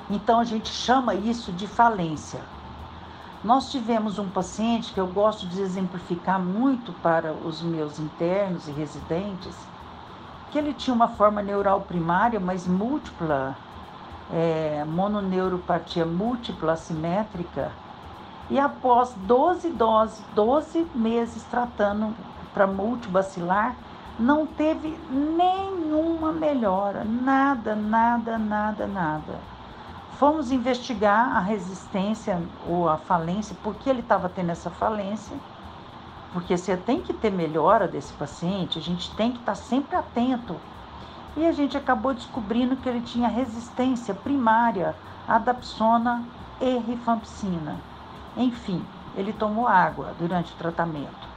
então 0.10 0.40
a 0.40 0.44
gente 0.44 0.70
chama 0.70 1.16
isso 1.16 1.52
de 1.52 1.68
falência. 1.68 2.42
Nós 3.44 3.72
tivemos 3.72 4.20
um 4.20 4.30
paciente 4.30 4.94
que 4.94 5.00
eu 5.00 5.08
gosto 5.08 5.48
de 5.48 5.62
exemplificar 5.62 6.40
muito 6.40 6.92
para 7.02 7.34
os 7.34 7.62
meus 7.62 7.98
internos 7.98 8.68
e 8.68 8.72
residentes, 8.72 9.56
que 10.52 10.58
ele 10.58 10.74
tinha 10.74 10.94
uma 10.94 11.08
forma 11.08 11.42
neural 11.42 11.82
primária, 11.82 12.40
mas 12.40 12.68
múltipla 12.68 13.56
é, 14.32 14.84
mononeuropatia 14.86 16.06
múltipla 16.06 16.74
assimétrica 16.74 17.72
e 18.50 18.58
após 18.58 19.14
12 19.16 19.70
doses, 19.70 20.24
12 20.34 20.88
meses 20.96 21.44
tratando 21.44 22.16
para 22.54 22.66
multibacilar, 22.66 23.76
não 24.20 24.46
teve 24.46 24.98
nenhuma 25.10 26.32
melhora, 26.32 27.04
nada, 27.04 27.76
nada, 27.76 28.38
nada, 28.38 28.88
nada. 28.88 29.40
Fomos 30.18 30.52
investigar 30.52 31.38
a 31.38 31.40
resistência 31.40 32.42
ou 32.68 32.90
a 32.90 32.98
falência, 32.98 33.56
por 33.64 33.76
que 33.76 33.90
ele 33.90 34.02
estava 34.02 34.28
tendo 34.28 34.50
essa 34.52 34.70
falência, 34.70 35.38
porque 36.34 36.58
você 36.58 36.76
tem 36.76 37.02
que 37.02 37.14
ter 37.14 37.32
melhora 37.32 37.88
desse 37.88 38.12
paciente, 38.14 38.80
a 38.80 38.82
gente 38.82 39.16
tem 39.16 39.32
que 39.32 39.40
estar 39.40 39.54
tá 39.54 39.56
sempre 39.56 39.96
atento 39.96 40.56
e 41.38 41.46
a 41.46 41.52
gente 41.52 41.78
acabou 41.78 42.14
descobrindo 42.14 42.76
que 42.76 42.90
ele 42.90 43.02
tinha 43.02 43.28
resistência 43.28 44.14
primária 44.14 44.96
à 45.28 45.38
dapsona 45.38 46.24
e 46.60 46.78
rifampicina. 46.80 47.78
Enfim, 48.36 48.84
ele 49.16 49.34
tomou 49.34 49.68
água 49.68 50.14
durante 50.20 50.54
o 50.54 50.58
tratamento. 50.58 51.28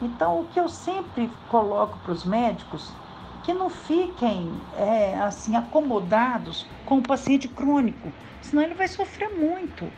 Então, 0.00 0.40
o 0.40 0.44
que 0.46 0.58
eu 0.58 0.68
sempre 0.68 1.30
coloco 1.48 1.98
para 1.98 2.12
os 2.12 2.24
médicos 2.24 2.92
que 3.42 3.52
não 3.52 3.70
fiquem 3.70 4.50
é, 4.76 5.18
assim 5.20 5.56
acomodados 5.56 6.66
com 6.86 6.98
o 6.98 7.02
paciente 7.02 7.48
crônico, 7.48 8.12
senão 8.40 8.62
ele 8.62 8.74
vai 8.74 8.88
sofrer 8.88 9.30
muito. 9.30 9.90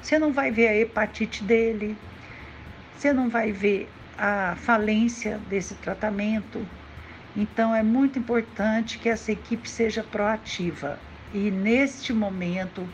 Você 0.00 0.18
não 0.18 0.32
vai 0.32 0.50
ver 0.50 0.68
a 0.68 0.76
hepatite 0.76 1.44
dele, 1.44 1.96
você 2.96 3.12
não 3.12 3.28
vai 3.28 3.52
ver 3.52 3.90
a 4.18 4.54
falência 4.56 5.38
desse 5.48 5.74
tratamento, 5.76 6.66
então 7.36 7.74
é 7.74 7.82
muito 7.82 8.18
importante 8.18 8.98
que 8.98 9.08
essa 9.08 9.30
equipe 9.30 9.68
seja 9.68 10.02
proativa. 10.02 10.98
E 11.32 11.50
neste 11.50 12.12
momento, 12.12 12.86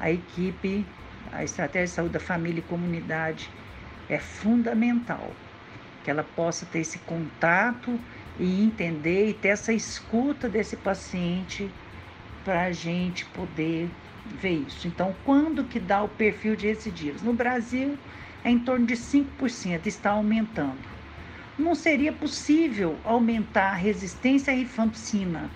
a 0.00 0.10
equipe, 0.10 0.84
a 1.32 1.44
estratégia 1.44 1.86
de 1.86 1.92
saúde 1.92 2.12
da 2.14 2.20
família 2.20 2.58
e 2.58 2.62
comunidade 2.62 3.48
é 4.08 4.18
fundamental. 4.18 5.30
Que 6.02 6.10
ela 6.10 6.24
possa 6.24 6.66
ter 6.66 6.80
esse 6.80 6.98
contato 7.00 7.98
e 8.38 8.64
entender 8.64 9.28
e 9.28 9.34
ter 9.34 9.48
essa 9.48 9.72
escuta 9.72 10.48
desse 10.48 10.76
paciente 10.76 11.70
para 12.44 12.64
a 12.64 12.72
gente 12.72 13.24
poder 13.26 13.88
ver 14.26 14.64
isso. 14.66 14.88
Então, 14.88 15.14
quando 15.24 15.64
que 15.64 15.78
dá 15.78 16.02
o 16.02 16.08
perfil 16.08 16.56
de 16.56 16.66
recidivas? 16.66 17.22
No 17.22 17.32
Brasil, 17.32 17.96
é 18.42 18.50
em 18.50 18.58
torno 18.58 18.86
de 18.86 18.94
5%, 18.94 19.86
está 19.86 20.10
aumentando 20.10 20.97
não 21.58 21.74
seria 21.74 22.12
possível 22.12 22.96
aumentar 23.04 23.70
a 23.70 23.74
resistência 23.74 24.52
à 24.52 24.56
rifampicina 24.56 25.50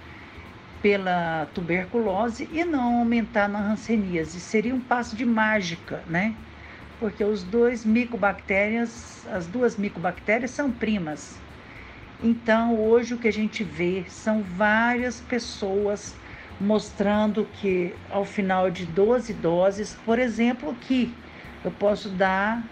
pela 0.83 1.47
tuberculose 1.55 2.49
e 2.53 2.65
não 2.65 2.99
aumentar 2.99 3.49
na 3.49 3.61
hanseníase. 3.61 4.41
Seria 4.41 4.75
um 4.75 4.81
passo 4.81 5.15
de 5.15 5.25
mágica, 5.25 6.03
né? 6.09 6.35
Porque 6.99 7.23
os 7.23 7.45
dois 7.45 7.85
micobactérias, 7.85 9.25
as 9.31 9.47
duas 9.47 9.77
micobactérias 9.77 10.51
são 10.51 10.71
primas. 10.71 11.37
Então, 12.23 12.79
hoje 12.79 13.15
o 13.15 13.19
que 13.19 13.29
a 13.29 13.33
gente 13.33 13.63
vê 13.63 14.05
são 14.09 14.43
várias 14.43 15.21
pessoas 15.21 16.15
mostrando 16.61 17.49
que 17.61 17.95
ao 18.11 18.25
final 18.25 18.71
de 18.71 18.85
12 18.87 19.33
doses, 19.35 19.97
por 20.05 20.19
exemplo, 20.19 20.71
aqui 20.71 21.13
eu 21.65 21.71
posso 21.73 22.09
dar 22.09 22.63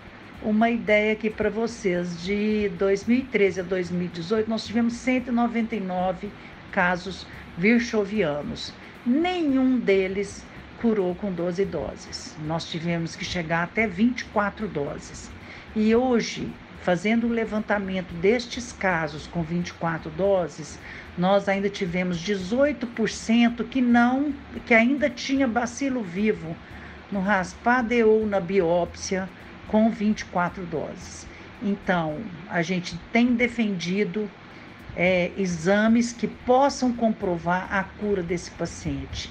uma 0.43 0.71
ideia 0.71 1.13
aqui 1.13 1.29
para 1.29 1.51
vocês. 1.51 2.23
De 2.23 2.69
2013 2.79 3.61
a 3.61 3.63
2018, 3.63 4.49
nós 4.49 4.67
tivemos 4.67 4.95
199 4.95 6.31
casos 6.73 7.27
virchovianos. 7.57 8.73
Nenhum 9.05 9.79
deles 9.79 10.45
curou 10.81 11.15
com 11.15 11.33
12 11.33 11.65
doses. 11.65 12.37
Nós 12.47 12.65
tivemos 12.71 13.15
que 13.15 13.25
chegar 13.25 13.65
até 13.65 13.87
24 13.87 14.67
doses. 14.67 15.31
E 15.77 15.95
hoje, 15.95 16.51
fazendo 16.83 17.27
o 17.27 17.31
levantamento 17.31 18.13
destes 18.15 18.73
casos 18.73 19.27
com 19.27 19.43
24 19.43 20.11
doses, 20.11 20.79
nós 21.19 21.49
ainda 21.49 21.69
tivemos 21.69 22.19
18% 22.19 23.65
que 23.69 23.81
não, 23.81 24.33
que 24.67 24.73
ainda 24.73 25.11
tinha 25.11 25.47
bacilo 25.47 26.03
vivo 26.03 26.57
no 27.13 27.21
raspado 27.21 27.95
ou 28.09 28.27
na 28.27 28.41
biópsia 28.41 29.29
com 29.71 29.89
24 29.89 30.67
doses. 30.67 31.27
Então, 31.63 32.19
a 32.49 32.61
gente 32.61 32.99
tem 33.13 33.35
defendido 33.37 34.29
é, 34.97 35.31
exames 35.39 36.13
que 36.13 36.27
possam 36.27 36.93
comprovar 36.93 37.73
a 37.73 37.85
cura 37.85 38.21
desse 38.21 38.51
paciente. 38.51 39.31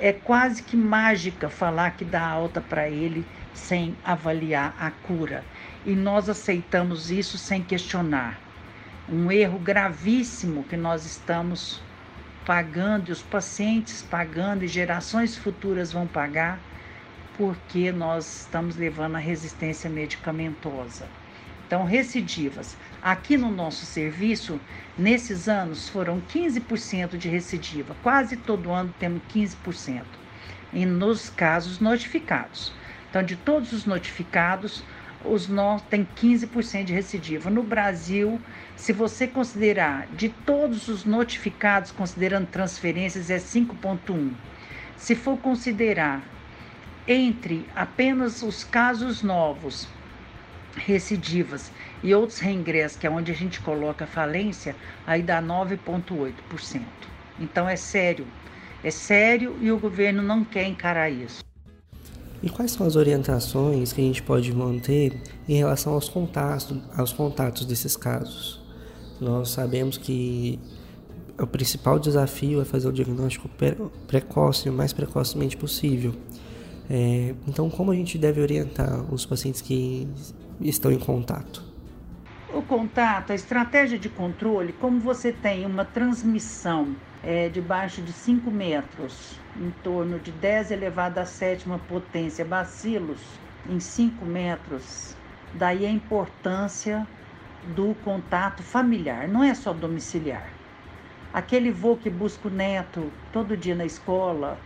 É 0.00 0.10
quase 0.10 0.62
que 0.62 0.76
mágica 0.76 1.50
falar 1.50 1.90
que 1.90 2.04
dá 2.04 2.26
alta 2.26 2.62
para 2.62 2.88
ele 2.88 3.26
sem 3.52 3.94
avaliar 4.02 4.74
a 4.80 4.90
cura. 4.90 5.44
E 5.84 5.94
nós 5.94 6.30
aceitamos 6.30 7.10
isso 7.10 7.36
sem 7.36 7.62
questionar. 7.62 8.40
Um 9.06 9.30
erro 9.30 9.58
gravíssimo 9.58 10.64
que 10.64 10.78
nós 10.78 11.04
estamos 11.04 11.82
pagando, 12.46 13.10
e 13.10 13.12
os 13.12 13.22
pacientes 13.22 14.02
pagando, 14.02 14.64
e 14.64 14.68
gerações 14.68 15.36
futuras 15.36 15.92
vão 15.92 16.06
pagar, 16.06 16.58
porque 17.36 17.90
nós 17.90 18.42
estamos 18.42 18.76
levando 18.76 19.16
a 19.16 19.18
resistência 19.18 19.90
medicamentosa. 19.90 21.06
Então, 21.66 21.84
recidivas. 21.84 22.76
Aqui 23.02 23.36
no 23.36 23.50
nosso 23.50 23.86
serviço, 23.86 24.60
nesses 24.96 25.48
anos, 25.48 25.88
foram 25.88 26.20
15% 26.20 27.16
de 27.16 27.28
recidiva. 27.28 27.96
Quase 28.02 28.36
todo 28.36 28.70
ano 28.70 28.94
temos 28.98 29.22
15%. 29.34 30.02
E 30.72 30.84
nos 30.84 31.30
casos 31.30 31.80
notificados. 31.80 32.72
Então, 33.08 33.22
de 33.22 33.36
todos 33.36 33.72
os 33.72 33.86
notificados, 33.86 34.84
os 35.24 35.48
nós 35.48 35.80
tem 35.82 36.06
15% 36.16 36.84
de 36.84 36.92
recidiva. 36.92 37.48
No 37.48 37.62
Brasil, 37.62 38.40
se 38.76 38.92
você 38.92 39.26
considerar 39.26 40.06
de 40.08 40.28
todos 40.28 40.88
os 40.88 41.04
notificados, 41.04 41.90
considerando 41.90 42.46
transferências, 42.46 43.30
é 43.30 43.38
5,1. 43.38 44.32
Se 44.96 45.14
for 45.14 45.38
considerar 45.38 46.22
entre 47.06 47.66
apenas 47.74 48.42
os 48.42 48.64
casos 48.64 49.22
novos, 49.22 49.86
recidivas 50.76 51.70
e 52.02 52.14
outros 52.14 52.38
reingressos, 52.38 52.98
que 52.98 53.06
é 53.06 53.10
onde 53.10 53.30
a 53.30 53.34
gente 53.34 53.60
coloca 53.60 54.06
falência, 54.06 54.74
aí 55.06 55.22
dá 55.22 55.42
9,8%. 55.42 56.82
Então 57.38 57.68
é 57.68 57.76
sério, 57.76 58.26
é 58.82 58.90
sério 58.90 59.56
e 59.60 59.70
o 59.70 59.78
governo 59.78 60.22
não 60.22 60.44
quer 60.44 60.66
encarar 60.66 61.10
isso. 61.10 61.44
E 62.42 62.50
quais 62.50 62.72
são 62.72 62.86
as 62.86 62.94
orientações 62.94 63.92
que 63.92 64.02
a 64.02 64.04
gente 64.04 64.22
pode 64.22 64.52
manter 64.52 65.18
em 65.48 65.56
relação 65.56 65.94
aos 65.94 66.10
contatos, 66.10 66.78
aos 66.94 67.12
contatos 67.12 67.64
desses 67.64 67.96
casos? 67.96 68.62
Nós 69.18 69.48
sabemos 69.50 69.96
que 69.96 70.60
o 71.38 71.46
principal 71.46 71.98
desafio 71.98 72.60
é 72.60 72.64
fazer 72.64 72.88
o 72.88 72.92
diagnóstico 72.92 73.48
precoce, 74.06 74.68
o 74.68 74.72
mais 74.72 74.92
precocemente 74.92 75.56
possível. 75.56 76.14
É, 76.88 77.34
então, 77.46 77.70
como 77.70 77.92
a 77.92 77.94
gente 77.94 78.18
deve 78.18 78.40
orientar 78.40 79.02
os 79.12 79.24
pacientes 79.24 79.60
que 79.60 80.08
estão 80.60 80.92
em 80.92 80.98
contato? 80.98 81.62
O 82.52 82.62
contato, 82.62 83.32
a 83.32 83.34
estratégia 83.34 83.98
de 83.98 84.08
controle, 84.08 84.72
como 84.74 85.00
você 85.00 85.32
tem 85.32 85.66
uma 85.66 85.84
transmissão 85.84 86.94
é, 87.22 87.48
debaixo 87.48 88.02
de 88.02 88.12
5 88.12 88.50
metros, 88.50 89.40
em 89.56 89.70
torno 89.82 90.18
de 90.18 90.30
10 90.30 90.70
elevado 90.70 91.18
à 91.18 91.24
sétima 91.24 91.78
potência 91.88 92.44
bacilos, 92.44 93.20
em 93.68 93.80
5 93.80 94.24
metros, 94.24 95.16
daí 95.54 95.86
a 95.86 95.90
importância 95.90 97.06
do 97.74 97.94
contato 98.04 98.62
familiar, 98.62 99.26
não 99.26 99.42
é 99.42 99.54
só 99.54 99.72
domiciliar. 99.72 100.48
Aquele 101.32 101.70
vô 101.72 101.96
que 101.96 102.10
busca 102.10 102.46
o 102.46 102.50
neto 102.50 103.10
todo 103.32 103.56
dia 103.56 103.74
na 103.74 103.84
escola, 103.84 104.58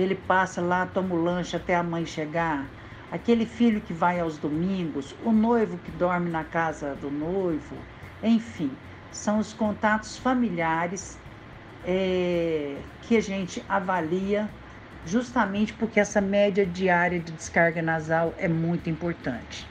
ele 0.00 0.14
passa 0.14 0.60
lá, 0.60 0.86
toma 0.86 1.14
o 1.14 1.22
lanche 1.22 1.56
até 1.56 1.74
a 1.74 1.82
mãe 1.82 2.04
chegar. 2.04 2.66
Aquele 3.10 3.46
filho 3.46 3.80
que 3.80 3.92
vai 3.92 4.18
aos 4.18 4.38
domingos, 4.38 5.14
o 5.24 5.30
noivo 5.30 5.78
que 5.78 5.90
dorme 5.92 6.30
na 6.30 6.42
casa 6.42 6.94
do 6.96 7.10
noivo, 7.10 7.76
enfim, 8.22 8.70
são 9.12 9.38
os 9.38 9.52
contatos 9.52 10.16
familiares 10.16 11.16
é, 11.86 12.76
que 13.02 13.16
a 13.16 13.20
gente 13.20 13.62
avalia 13.68 14.48
justamente 15.06 15.72
porque 15.72 16.00
essa 16.00 16.20
média 16.20 16.64
diária 16.64 17.20
de 17.20 17.30
descarga 17.32 17.82
nasal 17.82 18.34
é 18.38 18.48
muito 18.48 18.88
importante. 18.88 19.66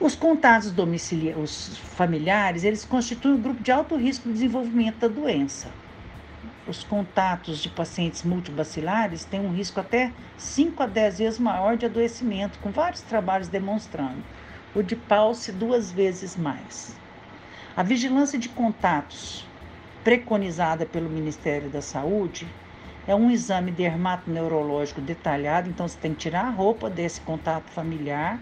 Os 0.00 0.14
contatos 0.14 0.70
domiciliares, 0.70 1.78
familiares, 1.78 2.64
eles 2.64 2.84
constituem 2.84 3.34
um 3.34 3.40
grupo 3.40 3.62
de 3.62 3.72
alto 3.72 3.96
risco 3.96 4.28
de 4.28 4.34
desenvolvimento 4.34 4.98
da 4.98 5.08
doença. 5.08 5.68
Os 6.68 6.84
contatos 6.84 7.60
de 7.60 7.70
pacientes 7.70 8.22
multibacilares 8.22 9.24
têm 9.24 9.40
um 9.40 9.54
risco 9.54 9.80
até 9.80 10.12
5 10.36 10.82
a 10.82 10.86
10 10.86 11.18
vezes 11.18 11.38
maior 11.38 11.78
de 11.78 11.86
adoecimento, 11.86 12.58
com 12.58 12.70
vários 12.70 13.00
trabalhos 13.00 13.48
demonstrando. 13.48 14.22
O 14.74 14.82
de 14.82 14.94
Pulse 14.94 15.50
duas 15.50 15.90
vezes 15.90 16.36
mais. 16.36 16.94
A 17.74 17.82
vigilância 17.82 18.38
de 18.38 18.50
contatos 18.50 19.46
preconizada 20.04 20.84
pelo 20.84 21.08
Ministério 21.08 21.70
da 21.70 21.80
Saúde 21.80 22.46
é 23.06 23.14
um 23.14 23.30
exame 23.30 23.70
dermatoneurológico 23.70 25.00
detalhado, 25.00 25.70
então 25.70 25.88
você 25.88 25.96
tem 25.98 26.12
que 26.12 26.20
tirar 26.20 26.48
a 26.48 26.50
roupa 26.50 26.90
desse 26.90 27.22
contato 27.22 27.70
familiar, 27.70 28.38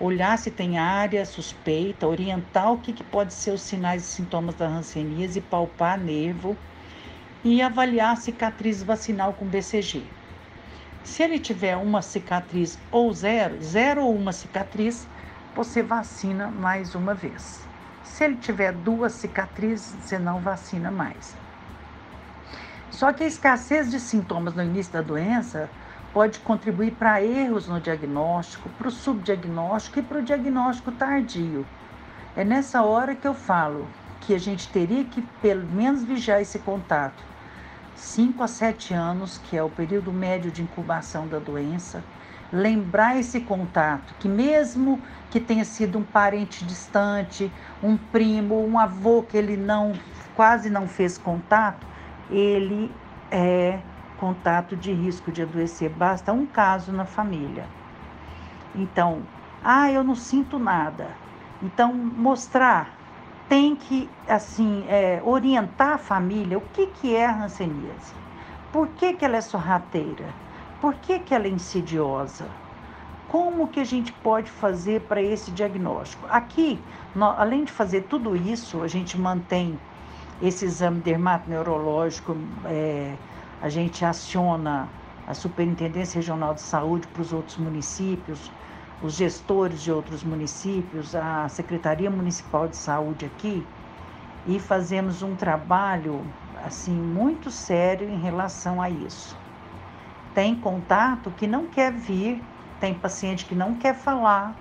olhar 0.00 0.38
se 0.38 0.50
tem 0.50 0.78
área 0.78 1.26
suspeita, 1.26 2.06
orientar 2.08 2.72
o 2.72 2.78
que, 2.78 2.94
que 2.94 3.04
pode 3.04 3.34
ser 3.34 3.50
os 3.50 3.60
sinais 3.60 4.04
e 4.04 4.06
sintomas 4.06 4.54
da 4.54 4.66
hanseníase 4.66 5.40
e 5.40 5.42
palpar 5.42 5.98
nervo 5.98 6.56
e 7.44 7.62
avaliar 7.62 8.12
a 8.12 8.16
cicatriz 8.16 8.82
vacinal 8.82 9.32
com 9.32 9.46
BCG. 9.46 10.02
Se 11.04 11.22
ele 11.22 11.38
tiver 11.38 11.76
uma 11.76 12.02
cicatriz 12.02 12.78
ou 12.90 13.12
zero, 13.12 13.62
zero 13.62 14.02
ou 14.02 14.14
uma 14.14 14.32
cicatriz, 14.32 15.06
você 15.54 15.82
vacina 15.82 16.48
mais 16.48 16.94
uma 16.94 17.14
vez. 17.14 17.66
Se 18.02 18.24
ele 18.24 18.36
tiver 18.36 18.72
duas 18.72 19.12
cicatrizes, 19.12 19.94
você 20.00 20.18
não 20.18 20.40
vacina 20.40 20.90
mais. 20.90 21.36
Só 22.90 23.12
que 23.12 23.22
a 23.22 23.26
escassez 23.26 23.90
de 23.90 24.00
sintomas 24.00 24.54
no 24.54 24.62
início 24.62 24.92
da 24.92 25.02
doença 25.02 25.70
pode 26.12 26.40
contribuir 26.40 26.92
para 26.92 27.22
erros 27.22 27.68
no 27.68 27.80
diagnóstico, 27.80 28.68
para 28.70 28.88
o 28.88 28.90
subdiagnóstico 28.90 30.00
e 30.00 30.02
para 30.02 30.18
o 30.18 30.22
diagnóstico 30.22 30.90
tardio. 30.92 31.64
É 32.36 32.44
nessa 32.44 32.82
hora 32.82 33.14
que 33.14 33.26
eu 33.26 33.34
falo 33.34 33.86
que 34.20 34.34
a 34.34 34.38
gente 34.38 34.68
teria 34.68 35.04
que 35.04 35.22
pelo 35.40 35.66
menos 35.66 36.02
vigiar 36.02 36.40
esse 36.40 36.58
contato. 36.58 37.27
5 37.98 38.44
a 38.44 38.46
7 38.46 38.94
anos, 38.94 39.38
que 39.38 39.56
é 39.56 39.62
o 39.62 39.68
período 39.68 40.12
médio 40.12 40.52
de 40.52 40.62
incubação 40.62 41.26
da 41.26 41.40
doença, 41.40 42.04
lembrar 42.52 43.18
esse 43.18 43.40
contato, 43.40 44.14
que 44.20 44.28
mesmo 44.28 45.02
que 45.30 45.40
tenha 45.40 45.64
sido 45.64 45.98
um 45.98 46.04
parente 46.04 46.64
distante, 46.64 47.52
um 47.82 47.96
primo, 47.96 48.64
um 48.64 48.78
avô 48.78 49.22
que 49.24 49.36
ele 49.36 49.56
não 49.56 49.92
quase 50.36 50.70
não 50.70 50.86
fez 50.86 51.18
contato, 51.18 51.84
ele 52.30 52.94
é 53.32 53.80
contato 54.16 54.76
de 54.76 54.92
risco 54.92 55.32
de 55.32 55.42
adoecer. 55.42 55.90
Basta 55.90 56.32
um 56.32 56.46
caso 56.46 56.92
na 56.92 57.04
família. 57.04 57.66
Então, 58.76 59.22
ah, 59.62 59.90
eu 59.90 60.04
não 60.04 60.14
sinto 60.14 60.56
nada. 60.56 61.08
Então, 61.60 61.92
mostrar 61.92 62.97
tem 63.48 63.74
que 63.74 64.08
assim 64.28 64.84
é, 64.88 65.22
orientar 65.24 65.94
a 65.94 65.98
família 65.98 66.58
o 66.58 66.60
que, 66.60 66.86
que 66.86 67.16
é 67.16 67.26
a 67.26 67.44
hanseníase, 67.44 68.12
por 68.72 68.88
que, 68.88 69.14
que 69.14 69.24
ela 69.24 69.36
é 69.36 69.40
sorrateira, 69.40 70.26
por 70.80 70.94
que, 70.94 71.18
que 71.18 71.34
ela 71.34 71.46
é 71.46 71.50
insidiosa, 71.50 72.46
como 73.28 73.68
que 73.68 73.80
a 73.80 73.84
gente 73.84 74.12
pode 74.12 74.50
fazer 74.50 75.02
para 75.02 75.22
esse 75.22 75.50
diagnóstico. 75.50 76.26
Aqui, 76.30 76.78
nós, 77.14 77.38
além 77.38 77.64
de 77.64 77.72
fazer 77.72 78.02
tudo 78.02 78.36
isso, 78.36 78.82
a 78.82 78.88
gente 78.88 79.18
mantém 79.18 79.78
esse 80.42 80.64
exame 80.64 81.00
dermatoneurológico, 81.00 82.36
é, 82.64 83.14
a 83.60 83.68
gente 83.68 84.04
aciona 84.04 84.88
a 85.26 85.34
Superintendência 85.34 86.18
Regional 86.18 86.54
de 86.54 86.60
Saúde 86.60 87.06
para 87.08 87.22
os 87.22 87.32
outros 87.32 87.58
municípios, 87.58 88.50
os 89.02 89.14
gestores 89.14 89.80
de 89.80 89.92
outros 89.92 90.24
municípios, 90.24 91.14
a 91.14 91.48
Secretaria 91.48 92.10
Municipal 92.10 92.66
de 92.66 92.76
Saúde 92.76 93.26
aqui, 93.26 93.64
e 94.46 94.58
fazemos 94.58 95.22
um 95.22 95.36
trabalho 95.36 96.24
assim 96.64 96.92
muito 96.92 97.50
sério 97.50 98.08
em 98.08 98.18
relação 98.18 98.82
a 98.82 98.90
isso. 98.90 99.36
Tem 100.34 100.54
contato 100.54 101.30
que 101.30 101.46
não 101.46 101.66
quer 101.66 101.92
vir, 101.92 102.42
tem 102.80 102.94
paciente 102.94 103.44
que 103.44 103.54
não 103.54 103.74
quer 103.74 103.94
falar 103.94 104.54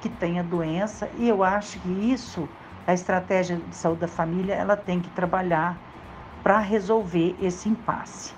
que 0.00 0.08
tem 0.08 0.38
a 0.40 0.42
doença, 0.42 1.08
e 1.16 1.28
eu 1.28 1.44
acho 1.44 1.78
que 1.78 1.88
isso, 1.88 2.48
a 2.86 2.92
estratégia 2.92 3.56
de 3.56 3.76
saúde 3.76 4.00
da 4.00 4.08
família, 4.08 4.54
ela 4.54 4.76
tem 4.76 5.00
que 5.00 5.08
trabalhar 5.10 5.78
para 6.42 6.58
resolver 6.58 7.36
esse 7.40 7.68
impasse 7.68 8.34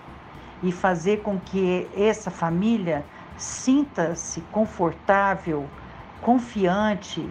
e 0.63 0.71
fazer 0.71 1.23
com 1.23 1.41
que 1.41 1.89
essa 1.97 2.31
família 2.31 3.05
sinta-se 3.37 4.41
confortável, 4.53 5.69
confiante 6.21 7.29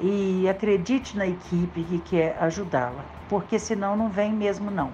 e 0.00 0.48
acredite 0.48 1.16
na 1.16 1.26
equipe 1.26 1.82
que 1.84 1.98
quer 1.98 2.36
ajudá-la, 2.40 3.04
porque 3.28 3.58
senão 3.58 3.96
não 3.96 4.08
vem 4.08 4.32
mesmo 4.32 4.70
não. 4.70 4.90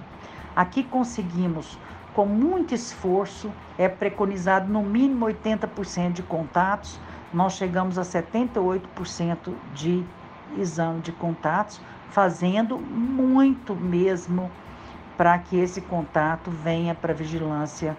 Aqui 0.54 0.82
conseguimos 0.82 1.78
com 2.14 2.24
muito 2.24 2.74
esforço, 2.74 3.52
é 3.76 3.88
preconizado 3.88 4.72
no 4.72 4.82
mínimo 4.82 5.26
80% 5.26 6.12
de 6.12 6.22
contatos, 6.22 6.98
nós 7.32 7.52
chegamos 7.54 7.98
a 7.98 8.02
78% 8.02 9.52
de 9.74 10.02
exame 10.56 11.02
de 11.02 11.12
contatos, 11.12 11.78
fazendo 12.08 12.78
muito 12.78 13.74
mesmo 13.76 14.50
para 15.16 15.38
que 15.38 15.58
esse 15.58 15.80
contato 15.82 16.50
venha 16.50 16.94
para 16.94 17.12
a 17.12 17.16
vigilância, 17.16 17.96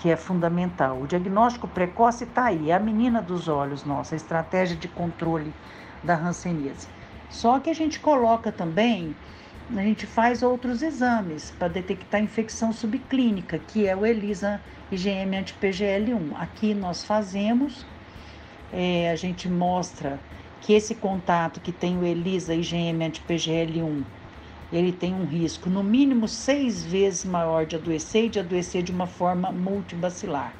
que 0.00 0.10
é 0.10 0.16
fundamental. 0.16 0.98
O 1.00 1.06
diagnóstico 1.06 1.68
precoce 1.68 2.24
está 2.24 2.46
aí, 2.46 2.70
é 2.70 2.74
a 2.74 2.80
menina 2.80 3.20
dos 3.20 3.48
olhos 3.48 3.84
nossa, 3.84 4.14
a 4.14 4.16
estratégia 4.16 4.76
de 4.76 4.88
controle 4.88 5.52
da 6.02 6.16
hanseníase. 6.16 6.88
Só 7.28 7.60
que 7.60 7.68
a 7.68 7.74
gente 7.74 8.00
coloca 8.00 8.50
também, 8.50 9.14
a 9.76 9.82
gente 9.82 10.06
faz 10.06 10.42
outros 10.42 10.82
exames 10.82 11.52
para 11.58 11.68
detectar 11.68 12.20
infecção 12.20 12.72
subclínica, 12.72 13.58
que 13.58 13.86
é 13.86 13.94
o 13.94 14.06
ELISA 14.06 14.60
IgM 14.90 15.36
anti-PGL1. 15.36 16.32
Aqui 16.36 16.74
nós 16.74 17.04
fazemos, 17.04 17.86
é, 18.72 19.10
a 19.10 19.16
gente 19.16 19.48
mostra 19.48 20.18
que 20.62 20.72
esse 20.72 20.94
contato 20.94 21.60
que 21.60 21.72
tem 21.72 21.98
o 21.98 22.04
ELISA 22.04 22.54
IgM 22.54 23.04
anti-PGL1 23.04 24.02
ele 24.72 24.92
tem 24.92 25.12
um 25.12 25.24
risco 25.24 25.68
no 25.68 25.82
mínimo 25.82 26.28
seis 26.28 26.84
vezes 26.84 27.24
maior 27.24 27.66
de 27.66 27.76
adoecer 27.76 28.26
e 28.26 28.28
de 28.28 28.38
adoecer 28.38 28.82
de 28.82 28.92
uma 28.92 29.06
forma 29.06 29.50
multibacilar. 29.50 30.54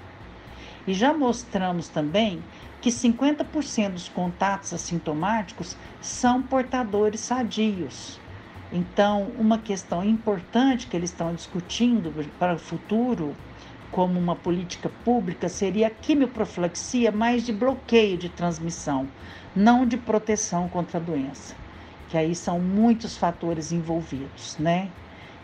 E 0.87 0.93
já 0.93 1.13
mostramos 1.13 1.89
também 1.89 2.43
que 2.81 2.91
50% 2.91 3.91
dos 3.91 4.09
contatos 4.09 4.73
assintomáticos 4.73 5.77
são 6.01 6.43
portadores 6.43 7.21
sadios. 7.21 8.19
Então, 8.73 9.31
uma 9.39 9.59
questão 9.59 10.03
importante 10.03 10.87
que 10.87 10.97
eles 10.97 11.11
estão 11.11 11.35
discutindo 11.35 12.13
para 12.39 12.55
o 12.55 12.59
futuro, 12.59 13.37
como 13.93 14.19
uma 14.19 14.35
política 14.35 14.91
pública, 15.05 15.49
seria 15.49 15.89
a 15.89 15.91
quimioprofilaxia 15.91 17.13
mais 17.13 17.45
de 17.45 17.53
bloqueio 17.53 18.17
de 18.17 18.29
transmissão, 18.29 19.09
não 19.55 19.85
de 19.85 19.97
proteção 19.97 20.69
contra 20.69 20.99
a 20.99 21.03
doença 21.03 21.60
que 22.11 22.19
aí 22.19 22.35
são 22.35 22.59
muitos 22.59 23.17
fatores 23.17 23.71
envolvidos, 23.71 24.57
né? 24.59 24.91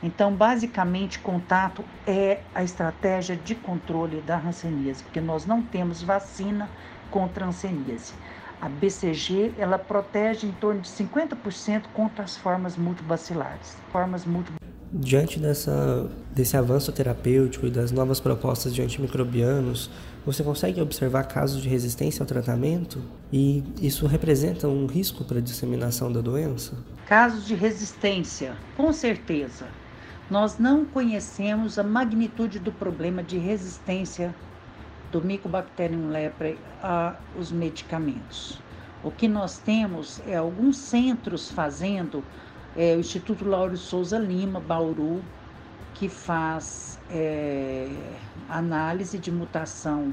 Então, 0.03 0.35
basicamente, 0.35 1.19
contato 1.21 1.83
é 2.07 2.41
a 2.55 2.63
estratégia 2.63 3.37
de 3.37 3.55
controle 3.55 4.21
da 4.21 4.37
hanseníase, 4.37 5.03
porque 5.03 5.21
nós 5.21 5.47
não 5.47 5.63
temos 5.63 6.03
vacina 6.03 6.69
contra 7.11 7.45
a 7.45 7.49
hanseníase. 7.49 8.13
A 8.61 8.69
BCG, 8.69 9.55
ela 9.59 9.79
protege 9.79 10.47
em 10.47 10.53
torno 10.53 10.81
de 10.81 10.89
50% 10.89 11.85
contra 11.95 12.25
as 12.25 12.37
formas 12.37 12.77
multibacilares. 12.77 13.77
Formas 13.93 14.25
multi... 14.27 14.53
Diante 14.93 15.39
dessa, 15.39 16.11
desse 16.35 16.57
avanço 16.57 16.91
terapêutico 16.93 17.67
e 17.67 17.71
das 17.71 17.93
novas 17.93 18.19
propostas 18.19 18.75
de 18.75 18.83
antimicrobianos, 18.83 19.91
você 20.27 20.43
consegue 20.43 20.81
observar 20.81 21.23
casos 21.29 21.63
de 21.63 21.69
resistência 21.69 22.21
ao 22.21 22.27
tratamento 22.27 23.01
e 23.33 23.63
isso 23.81 24.09
representa 24.09 24.67
um 24.67 24.85
risco 24.87 25.25
para 25.25 25.39
a 25.39 25.41
disseminação 25.41 26.13
da 26.13 26.21
doença? 26.21 26.77
Casos 27.07 27.47
de 27.47 27.55
resistência, 27.55 28.57
com 28.77 28.93
certeza. 28.93 29.69
Nós 30.29 30.59
não 30.59 30.85
conhecemos 30.85 31.79
a 31.79 31.85
magnitude 31.85 32.59
do 32.59 32.73
problema 32.73 33.23
de 33.23 33.39
resistência 33.39 34.35
do 35.13 35.25
Mycobacterium 35.25 36.09
leprae 36.09 36.59
aos 36.83 37.53
medicamentos. 37.53 38.61
O 39.05 39.13
que 39.13 39.29
nós 39.29 39.59
temos 39.59 40.21
é 40.27 40.35
alguns 40.35 40.77
centros 40.77 41.49
fazendo, 41.53 42.25
é, 42.77 42.97
o 42.97 42.99
Instituto 42.99 43.45
Lauro 43.49 43.77
Souza 43.77 44.19
Lima, 44.19 44.59
Bauru, 44.59 45.23
que 45.99 46.09
faz 46.09 46.99
é, 47.11 47.89
análise 48.49 49.19
de 49.19 49.33
mutação 49.33 50.13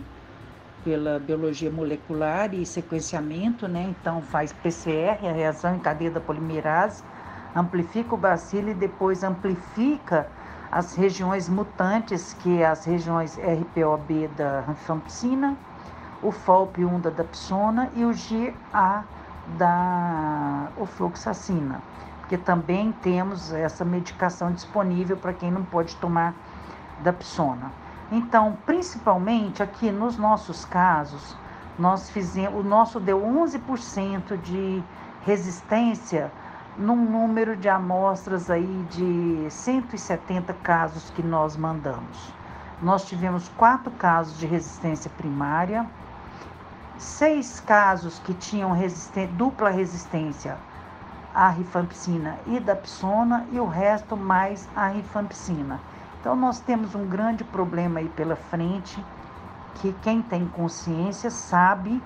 pela 0.84 1.20
biologia 1.20 1.70
molecular 1.70 2.54
e 2.54 2.66
sequenciamento, 2.66 3.68
né? 3.68 3.94
Então 4.00 4.22
faz 4.22 4.54
PCR, 4.54 5.28
a 5.28 5.32
reação 5.32 5.76
em 5.76 5.80
cadeia 5.80 6.12
da 6.12 6.20
polimerase, 6.20 7.04
amplifica 7.56 8.16
o 8.16 8.18
bacilo 8.18 8.70
e 8.70 8.74
depois 8.74 9.24
amplifica 9.24 10.28
as 10.72 10.96
regiões 10.96 11.48
mutantes, 11.50 12.34
que 12.42 12.62
é 12.62 12.66
as 12.66 12.86
regiões 12.86 13.38
RPOB 13.38 14.30
da 14.38 14.62
rifampicina, 14.62 15.56
o 16.22 16.30
FOLP1 16.30 17.02
da 17.02 17.10
dapsona 17.10 17.90
e 17.96 18.06
o 18.06 18.12
GA 18.12 19.04
da 19.58 20.70
ofloxacina 20.78 21.82
porque 22.24 22.38
também 22.38 22.94
temos 22.94 23.52
essa 23.52 23.84
medicação 23.84 24.54
disponível 24.54 25.18
para 25.18 25.34
quem 25.34 25.52
não 25.52 25.64
pode 25.66 25.94
tomar 25.98 26.34
dapsona. 27.04 27.70
Então, 28.10 28.58
principalmente 28.66 29.62
aqui 29.62 29.92
nos 29.92 30.18
nossos 30.18 30.64
casos, 30.64 31.36
nós 31.78 32.10
fizemos, 32.10 32.58
o 32.58 32.64
nosso 32.64 32.98
deu 32.98 33.20
11% 33.20 34.38
de 34.42 34.82
resistência 35.26 36.32
num 36.78 36.96
número 36.96 37.58
de 37.58 37.68
amostras 37.68 38.50
aí 38.50 38.86
de 38.90 39.46
170 39.50 40.54
casos 40.56 41.10
que 41.10 41.22
nós 41.22 41.58
mandamos. 41.58 42.32
Nós 42.82 43.06
tivemos 43.06 43.50
quatro 43.58 43.92
casos 43.92 44.40
de 44.40 44.48
resistência 44.48 45.12
primária, 45.18 45.86
seis 46.98 47.60
casos 47.60 48.18
que 48.20 48.34
tinham 48.34 48.74
dupla 49.36 49.70
resistência 49.70 50.58
a 51.34 51.50
rifampicina 51.50 52.38
e 52.46 52.60
dapsona 52.60 53.48
e 53.52 53.60
o 53.60 53.66
resto 53.66 54.16
mais 54.16 54.68
a 54.76 54.88
rifampicina. 54.88 55.80
Então 56.20 56.36
nós 56.36 56.60
temos 56.60 56.96
um 56.96 57.08
grande 57.08 57.44
problema 57.44 58.00
aí 58.00 58.08
pela 58.10 58.36
frente, 58.36 59.04
que 59.76 59.92
quem 60.02 60.22
tem 60.22 60.46
consciência 60.48 61.30
sabe 61.30 62.02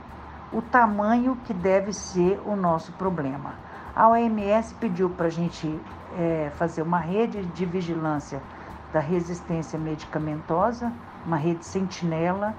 o 0.52 0.62
tamanho 0.62 1.38
que 1.46 1.54
deve 1.54 1.92
ser 1.92 2.42
o 2.46 2.56
nosso 2.56 2.92
problema. 2.94 3.56
A 3.96 4.08
OMS 4.10 4.74
pediu 4.76 5.10
para 5.10 5.28
a 5.28 5.30
gente 5.30 5.80
é, 6.18 6.52
fazer 6.56 6.82
uma 6.82 7.00
rede 7.00 7.44
de 7.46 7.66
vigilância 7.66 8.42
da 8.94 9.00
resistência 9.00 9.78
medicamentosa, 9.78 10.92
uma 11.26 11.38
rede 11.38 11.66
sentinela, 11.66 12.56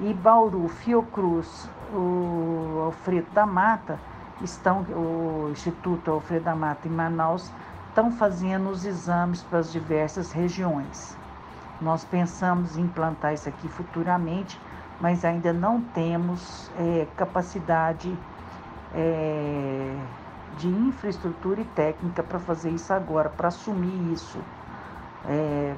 e 0.00 0.12
Bauru, 0.14 0.66
Fiocruz, 0.68 1.68
o 1.92 2.84
Alfredo 2.86 3.30
da 3.32 3.44
Mata 3.44 4.00
estão, 4.40 4.82
o 4.82 5.50
Instituto 5.50 6.10
Alfredo 6.10 6.44
da 6.44 6.54
Mata 6.54 6.88
em 6.88 6.90
Manaus, 6.90 7.50
estão 7.88 8.10
fazendo 8.10 8.70
os 8.70 8.84
exames 8.84 9.42
para 9.42 9.58
as 9.58 9.70
diversas 9.70 10.32
regiões. 10.32 11.16
Nós 11.80 12.04
pensamos 12.04 12.76
em 12.76 12.82
implantar 12.82 13.34
isso 13.34 13.48
aqui 13.48 13.68
futuramente, 13.68 14.58
mas 15.00 15.24
ainda 15.24 15.52
não 15.52 15.80
temos 15.80 16.70
é, 16.78 17.06
capacidade 17.16 18.16
é, 18.94 19.94
de 20.56 20.68
infraestrutura 20.68 21.60
e 21.60 21.64
técnica 21.64 22.22
para 22.22 22.38
fazer 22.38 22.70
isso 22.70 22.92
agora, 22.92 23.28
para 23.28 23.48
assumir 23.48 24.12
isso 24.12 24.38
é, 25.26 25.74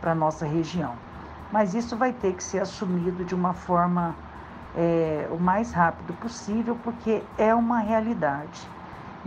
para 0.00 0.12
a 0.12 0.14
nossa 0.14 0.46
região. 0.46 0.94
Mas 1.50 1.74
isso 1.74 1.96
vai 1.96 2.12
ter 2.12 2.34
que 2.34 2.42
ser 2.42 2.60
assumido 2.60 3.24
de 3.24 3.34
uma 3.34 3.52
forma 3.52 4.14
é, 4.76 5.28
o 5.30 5.38
mais 5.38 5.72
rápido 5.72 6.12
possível, 6.14 6.76
porque 6.82 7.22
é 7.36 7.54
uma 7.54 7.78
realidade. 7.78 8.66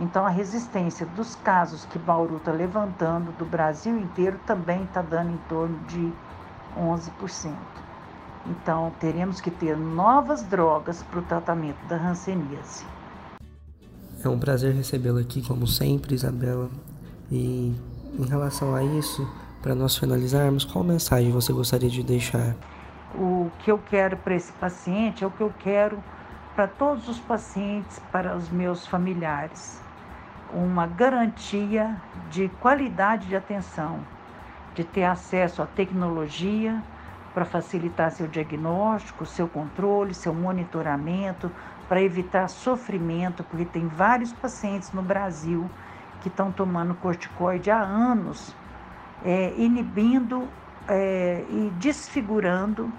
Então, 0.00 0.24
a 0.24 0.30
resistência 0.30 1.06
dos 1.06 1.34
casos 1.36 1.84
que 1.86 1.98
Bauru 1.98 2.38
está 2.38 2.50
levantando 2.50 3.30
do 3.38 3.44
Brasil 3.44 3.96
inteiro 3.98 4.40
também 4.46 4.84
está 4.84 5.02
dando 5.02 5.32
em 5.32 5.38
torno 5.48 5.78
de 5.86 6.12
11%. 6.78 7.54
Então, 8.46 8.92
teremos 8.98 9.40
que 9.40 9.50
ter 9.50 9.76
novas 9.76 10.42
drogas 10.42 11.02
para 11.04 11.20
o 11.20 11.22
tratamento 11.22 11.78
da 11.86 11.96
hanseníase. 11.96 12.84
É 14.24 14.28
um 14.28 14.38
prazer 14.38 14.74
recebê-la 14.74 15.20
aqui, 15.20 15.42
como 15.46 15.66
sempre, 15.66 16.14
Isabela. 16.14 16.68
E 17.30 17.74
em 18.18 18.24
relação 18.24 18.74
a 18.74 18.82
isso, 18.82 19.28
para 19.60 19.74
nós 19.74 19.96
finalizarmos, 19.96 20.64
qual 20.64 20.84
mensagem 20.84 21.30
você 21.30 21.52
gostaria 21.52 21.88
de 21.88 22.02
deixar? 22.02 22.56
O 23.14 23.50
que 23.58 23.70
eu 23.70 23.78
quero 23.78 24.16
para 24.16 24.34
esse 24.34 24.52
paciente 24.52 25.24
é 25.24 25.26
o 25.26 25.30
que 25.30 25.40
eu 25.40 25.52
quero 25.58 26.02
para 26.54 26.66
todos 26.66 27.08
os 27.08 27.18
pacientes, 27.18 27.98
para 28.10 28.36
os 28.36 28.50
meus 28.50 28.86
familiares. 28.86 29.82
Uma 30.52 30.86
garantia 30.86 31.96
de 32.30 32.48
qualidade 32.60 33.26
de 33.26 33.36
atenção, 33.36 34.00
de 34.74 34.84
ter 34.84 35.04
acesso 35.04 35.62
à 35.62 35.66
tecnologia 35.66 36.82
para 37.32 37.44
facilitar 37.44 38.10
seu 38.10 38.26
diagnóstico, 38.26 39.24
seu 39.24 39.48
controle, 39.48 40.12
seu 40.12 40.34
monitoramento, 40.34 41.50
para 41.88 42.02
evitar 42.02 42.48
sofrimento, 42.48 43.42
porque 43.44 43.64
tem 43.64 43.88
vários 43.88 44.32
pacientes 44.32 44.92
no 44.92 45.02
Brasil 45.02 45.70
que 46.20 46.28
estão 46.28 46.52
tomando 46.52 46.94
corticoide 46.94 47.70
há 47.70 47.80
anos, 47.80 48.54
é, 49.24 49.54
inibindo 49.56 50.46
é, 50.88 51.44
e 51.48 51.72
desfigurando 51.78 52.92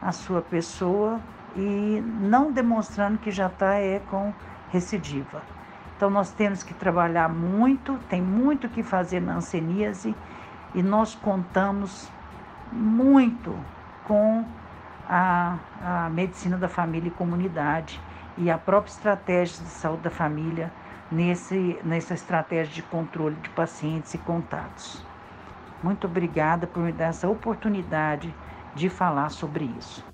a 0.00 0.12
sua 0.12 0.42
pessoa 0.42 1.20
e 1.56 2.02
não 2.20 2.52
demonstrando 2.52 3.18
que 3.18 3.30
já 3.30 3.46
está 3.46 3.74
é, 3.76 4.00
com 4.10 4.32
recidiva. 4.70 5.42
Então 5.96 6.10
nós 6.10 6.30
temos 6.30 6.62
que 6.62 6.74
trabalhar 6.74 7.28
muito, 7.28 7.98
tem 8.08 8.20
muito 8.20 8.68
que 8.68 8.82
fazer 8.82 9.20
na 9.20 9.36
anseníase 9.36 10.14
e 10.74 10.82
nós 10.82 11.14
contamos 11.14 12.10
muito 12.70 13.56
com 14.04 14.44
a, 15.08 15.56
a 15.80 16.10
medicina 16.10 16.58
da 16.58 16.68
família 16.68 17.08
e 17.08 17.10
comunidade 17.10 18.00
e 18.36 18.50
a 18.50 18.58
própria 18.58 18.90
estratégia 18.90 19.64
de 19.64 19.70
saúde 19.70 20.02
da 20.02 20.10
família 20.10 20.70
nesse, 21.10 21.78
nessa 21.82 22.14
estratégia 22.14 22.74
de 22.74 22.82
controle 22.82 23.36
de 23.36 23.48
pacientes 23.50 24.12
e 24.12 24.18
contatos. 24.18 25.04
Muito 25.80 26.06
obrigada 26.06 26.66
por 26.66 26.82
me 26.82 26.92
dar 26.92 27.06
essa 27.08 27.28
oportunidade 27.30 28.38
de 28.74 28.88
falar 28.90 29.30
sobre 29.30 29.64
isso. 29.64 30.06